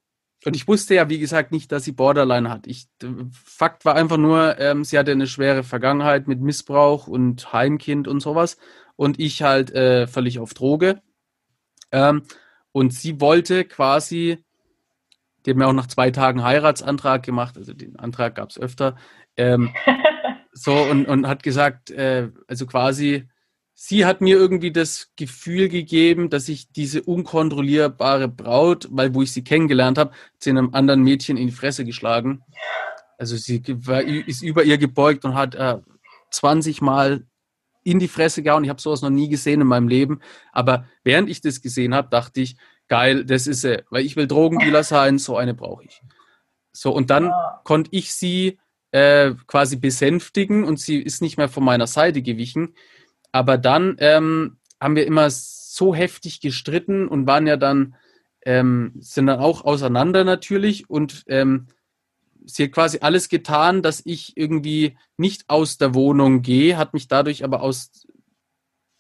[0.46, 2.68] und ich wusste ja, wie gesagt, nicht, dass sie Borderline hat.
[2.68, 2.88] Ich,
[3.32, 8.20] Fakt war einfach nur, ähm, sie hatte eine schwere Vergangenheit mit Missbrauch und Heimkind und
[8.20, 8.58] sowas.
[8.96, 11.02] Und ich halt äh, völlig auf Droge.
[11.92, 12.24] Ähm,
[12.72, 14.44] und sie wollte quasi,
[15.46, 18.96] die hat mir auch nach zwei Tagen Heiratsantrag gemacht, also den Antrag gab es öfter,
[19.38, 19.74] ähm,
[20.60, 23.28] so und, und hat gesagt, äh, also quasi,
[23.74, 29.32] sie hat mir irgendwie das Gefühl gegeben, dass ich diese unkontrollierbare Braut, weil wo ich
[29.32, 32.42] sie kennengelernt habe, sie einem anderen Mädchen in die Fresse geschlagen.
[33.18, 35.78] Also sie war, ist über ihr gebeugt und hat äh,
[36.32, 37.26] 20 Mal
[37.84, 38.64] in die Fresse gehauen.
[38.64, 40.20] Ich habe sowas noch nie gesehen in meinem Leben.
[40.52, 42.58] Aber während ich das gesehen habe, dachte ich,
[42.88, 43.84] geil, das ist sie.
[43.90, 46.02] Weil ich will Drogendealer sein, so eine brauche ich.
[46.72, 47.62] So, und dann ja.
[47.64, 48.60] konnte ich sie
[48.92, 52.76] äh, quasi besänftigen und sie ist nicht mehr von meiner Seite gewichen.
[53.32, 57.96] Aber dann ähm, haben wir immer so heftig gestritten und waren ja dann,
[58.46, 61.68] ähm, sind dann auch auseinander natürlich und ähm,
[62.46, 67.08] sie hat quasi alles getan, dass ich irgendwie nicht aus der Wohnung gehe, hat mich
[67.08, 68.08] dadurch aber aus,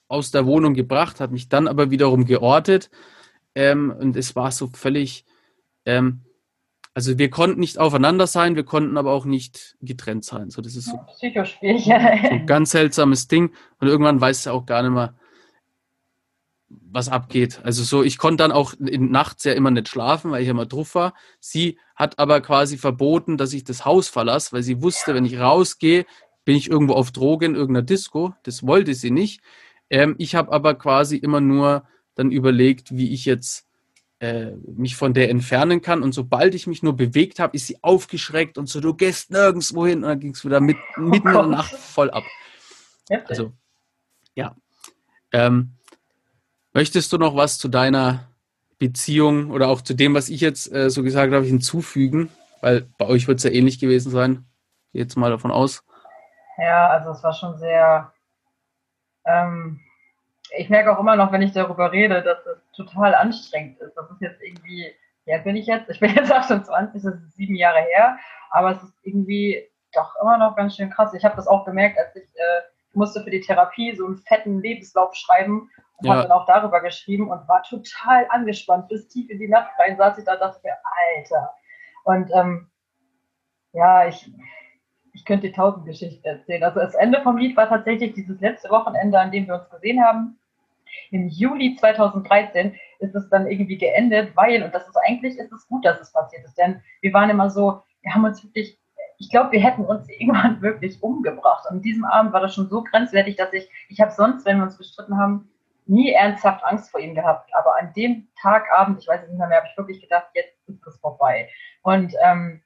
[0.08, 2.90] aus der Wohnung gebracht, hat mich dann aber wiederum geortet.
[3.56, 5.26] Ähm, und es war so völlig,
[5.86, 6.22] ähm,
[7.00, 10.50] also wir konnten nicht aufeinander sein, wir konnten aber auch nicht getrennt sein.
[10.50, 11.28] So, das ist so, so
[11.62, 13.54] ein ganz seltsames Ding.
[13.80, 15.16] Und irgendwann weißt du auch gar nicht mehr,
[16.68, 17.62] was abgeht.
[17.64, 20.66] Also so, ich konnte dann auch in nachts ja immer nicht schlafen, weil ich immer
[20.66, 21.14] drauf war.
[21.40, 25.40] Sie hat aber quasi verboten, dass ich das Haus verlasse, weil sie wusste, wenn ich
[25.40, 26.06] rausgehe,
[26.44, 28.34] bin ich irgendwo auf Drogen in irgendeiner Disco.
[28.44, 29.40] Das wollte sie nicht.
[29.90, 33.69] Ähm, ich habe aber quasi immer nur dann überlegt, wie ich jetzt
[34.20, 36.04] äh, mich von der entfernen kann.
[36.04, 39.86] Und sobald ich mich nur bewegt habe, ist sie aufgeschreckt und so, du gehst nirgendwo
[39.86, 40.04] hin.
[40.04, 42.24] Und dann ging es wieder mit, mitten oh in der Nacht voll ab.
[43.28, 43.54] Also,
[44.36, 44.56] ja.
[45.32, 45.80] Ähm,
[46.74, 48.28] Möchtest du noch was zu deiner
[48.78, 52.30] Beziehung oder auch zu dem, was ich jetzt äh, so gesagt habe, hinzufügen?
[52.62, 54.46] Weil bei euch wird es ja ähnlich gewesen sein.
[54.92, 55.84] Jetzt mal davon aus.
[56.58, 58.14] Ja, also es war schon sehr.
[59.26, 59.80] Ähm,
[60.58, 63.96] ich merke auch immer noch, wenn ich darüber rede, dass es total anstrengend ist.
[63.96, 64.92] Das ist jetzt irgendwie,
[65.26, 65.90] ja, bin ich jetzt?
[65.90, 68.18] Ich bin jetzt 28, das ist sieben Jahre her,
[68.52, 71.14] aber es ist irgendwie doch immer noch ganz schön krass.
[71.14, 74.18] Ich habe das auch gemerkt, als ich, äh, ich musste für die Therapie so einen
[74.18, 75.70] fetten Lebenslauf schreiben
[76.02, 76.12] ja.
[76.12, 78.88] habe dann auch darüber geschrieben und war total angespannt.
[78.88, 80.76] Bis tief in die Nacht rein saß ich da und dachte mir,
[81.16, 81.54] Alter.
[82.04, 82.70] Und ähm,
[83.74, 84.32] ja, ich,
[85.14, 86.64] ich könnte die tausend Geschichten erzählen.
[86.64, 90.04] Also das Ende vom Lied war tatsächlich dieses letzte Wochenende, an dem wir uns gesehen
[90.04, 90.39] haben.
[91.12, 95.68] Im Juli 2013 ist es dann irgendwie geendet, weil, und das ist eigentlich, ist es
[95.68, 98.80] gut, dass es passiert ist, denn wir waren immer so, wir haben uns wirklich,
[99.18, 101.66] ich glaube, wir hätten uns irgendwann wirklich umgebracht.
[101.70, 104.58] Und an diesem Abend war das schon so grenzwertig, dass ich, ich habe sonst, wenn
[104.58, 105.50] wir uns gestritten haben,
[105.86, 107.50] nie ernsthaft Angst vor ihm gehabt.
[107.56, 110.56] Aber an dem Tagabend, ich weiß es nicht mehr, mehr habe ich wirklich gedacht, jetzt
[110.68, 111.50] ist es vorbei.
[111.82, 112.62] Und ähm,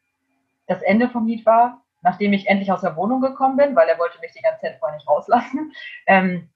[0.67, 3.97] das Ende vom Lied war, nachdem ich endlich aus der Wohnung gekommen bin, weil er
[3.97, 5.73] wollte mich die ganze Zeit vorher nicht rauslassen,
[6.07, 6.49] ähm,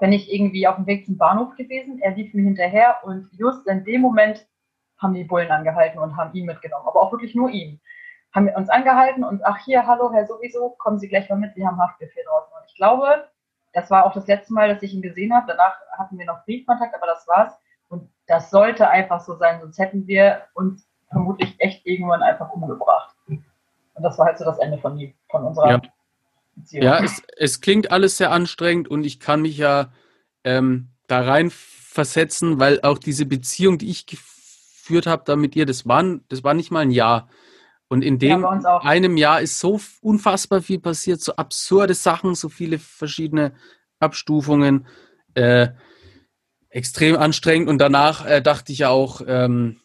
[0.00, 2.00] bin ich irgendwie auf dem Weg zum Bahnhof gewesen.
[2.00, 4.46] Er lief mir hinterher und just in dem Moment
[4.98, 7.80] haben die Bullen angehalten und haben ihn mitgenommen, aber auch wirklich nur ihn.
[8.32, 11.66] Haben uns angehalten und ach hier, hallo Herr sowieso, kommen Sie gleich mal mit, Sie
[11.66, 12.52] haben Haftbefehl draußen.
[12.52, 13.28] Und ich glaube,
[13.72, 15.46] das war auch das letzte Mal, dass ich ihn gesehen habe.
[15.48, 17.58] Danach hatten wir noch Briefkontakt, aber das war's.
[17.88, 23.14] Und das sollte einfach so sein, sonst hätten wir uns vermutlich echt irgendwann einfach umgebracht.
[23.26, 23.44] Und
[24.02, 25.80] das war halt so das Ende von, die, von unserer ja.
[26.60, 26.84] Beziehung.
[26.84, 29.92] Ja, es, es, klingt alles sehr anstrengend und ich kann mich ja
[30.44, 35.66] ähm, da rein versetzen, weil auch diese Beziehung, die ich geführt habe da mit ihr,
[35.66, 37.28] das war, das war nicht mal ein Jahr.
[37.88, 42.48] Und in dem ja, einem Jahr ist so unfassbar viel passiert, so absurde Sachen, so
[42.48, 43.52] viele verschiedene
[43.98, 44.86] Abstufungen.
[45.34, 45.70] Äh,
[46.70, 49.79] extrem anstrengend und danach äh, dachte ich ja auch, ähm,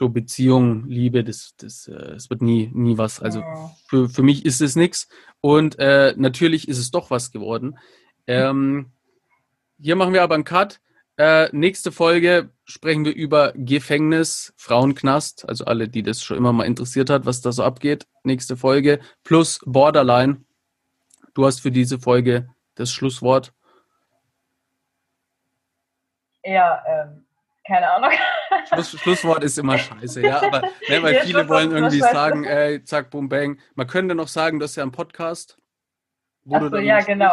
[0.00, 3.20] so Beziehung, Liebe, das, das, äh, das wird nie, nie was.
[3.20, 3.44] Also
[3.86, 5.08] für, für mich ist es nichts.
[5.42, 7.78] Und äh, natürlich ist es doch was geworden.
[8.26, 8.92] Ähm,
[9.78, 10.80] hier machen wir aber einen Cut.
[11.18, 16.64] Äh, nächste Folge sprechen wir über Gefängnis, Frauenknast, also alle, die das schon immer mal
[16.64, 18.06] interessiert hat, was da so abgeht.
[18.24, 20.46] Nächste Folge plus Borderline.
[21.34, 23.52] Du hast für diese Folge das Schlusswort.
[26.42, 27.26] Ja, ähm,
[27.66, 28.10] keine Ahnung.
[28.68, 30.70] Schluss, Schlusswort ist immer scheiße, ja, aber ne,
[31.02, 33.58] weil ja, viele wollen irgendwie sagen, ey, zack, boom, bang.
[33.74, 35.58] Man könnte noch sagen, das ist ja ein Podcast.
[36.50, 37.32] Achso, ja, genau.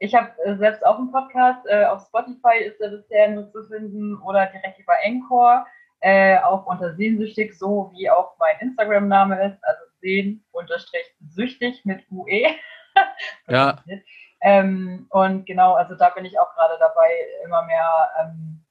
[0.00, 1.66] Ich habe äh, selbst auch einen Podcast.
[1.66, 5.64] Äh, auf Spotify ist er bisher nur zu finden oder direkt über Encore.
[6.00, 9.64] Äh, auch unter Sehnsüchtig, so wie auch mein Instagram-Name ist.
[9.64, 12.54] Also sehn-süchtig mit UE.
[13.48, 13.82] ja.
[14.40, 17.10] Ähm, und genau, also da bin ich auch gerade dabei,
[17.44, 18.64] immer mehr ähm,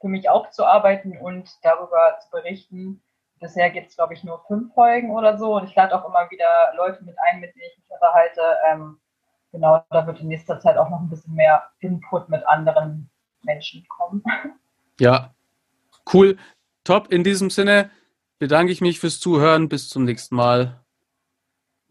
[0.00, 3.02] für mich aufzuarbeiten und darüber zu berichten.
[3.38, 5.56] Bisher gibt es, glaube ich, nur fünf Folgen oder so.
[5.56, 8.42] Und ich lade auch immer wieder Leute mit ein, mit denen ich mich unterhalte.
[8.70, 9.00] Ähm,
[9.52, 13.10] genau, da wird in nächster Zeit auch noch ein bisschen mehr Input mit anderen
[13.42, 14.22] Menschen kommen.
[15.00, 15.32] Ja,
[16.12, 16.36] cool.
[16.84, 17.10] Top.
[17.10, 17.90] In diesem Sinne
[18.38, 19.70] bedanke ich mich fürs Zuhören.
[19.70, 20.78] Bis zum nächsten Mal.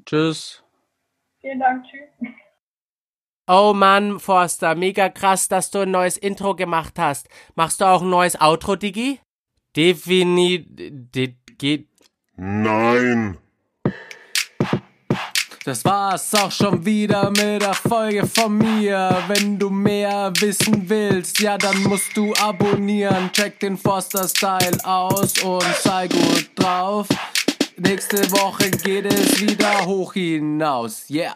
[0.05, 0.63] Tschüss.
[1.41, 1.87] Vielen Dank.
[1.87, 2.29] Tschüss.
[3.51, 7.27] Oh Mann, Forster, mega krass, dass du ein neues Intro gemacht hast.
[7.55, 9.19] Machst du auch ein neues Outro, Digi?
[9.75, 10.67] Defini...
[11.57, 11.87] geht...
[12.35, 13.39] Nein.
[15.65, 19.17] Das war's auch schon wieder mit der Folge von mir.
[19.27, 23.31] Wenn du mehr wissen willst, ja, dann musst du abonnieren.
[23.33, 27.07] Check den Forster Style aus und sei gut drauf.
[27.77, 31.09] Nächste Woche geht es wieder hoch hinaus.
[31.09, 31.35] Yeah.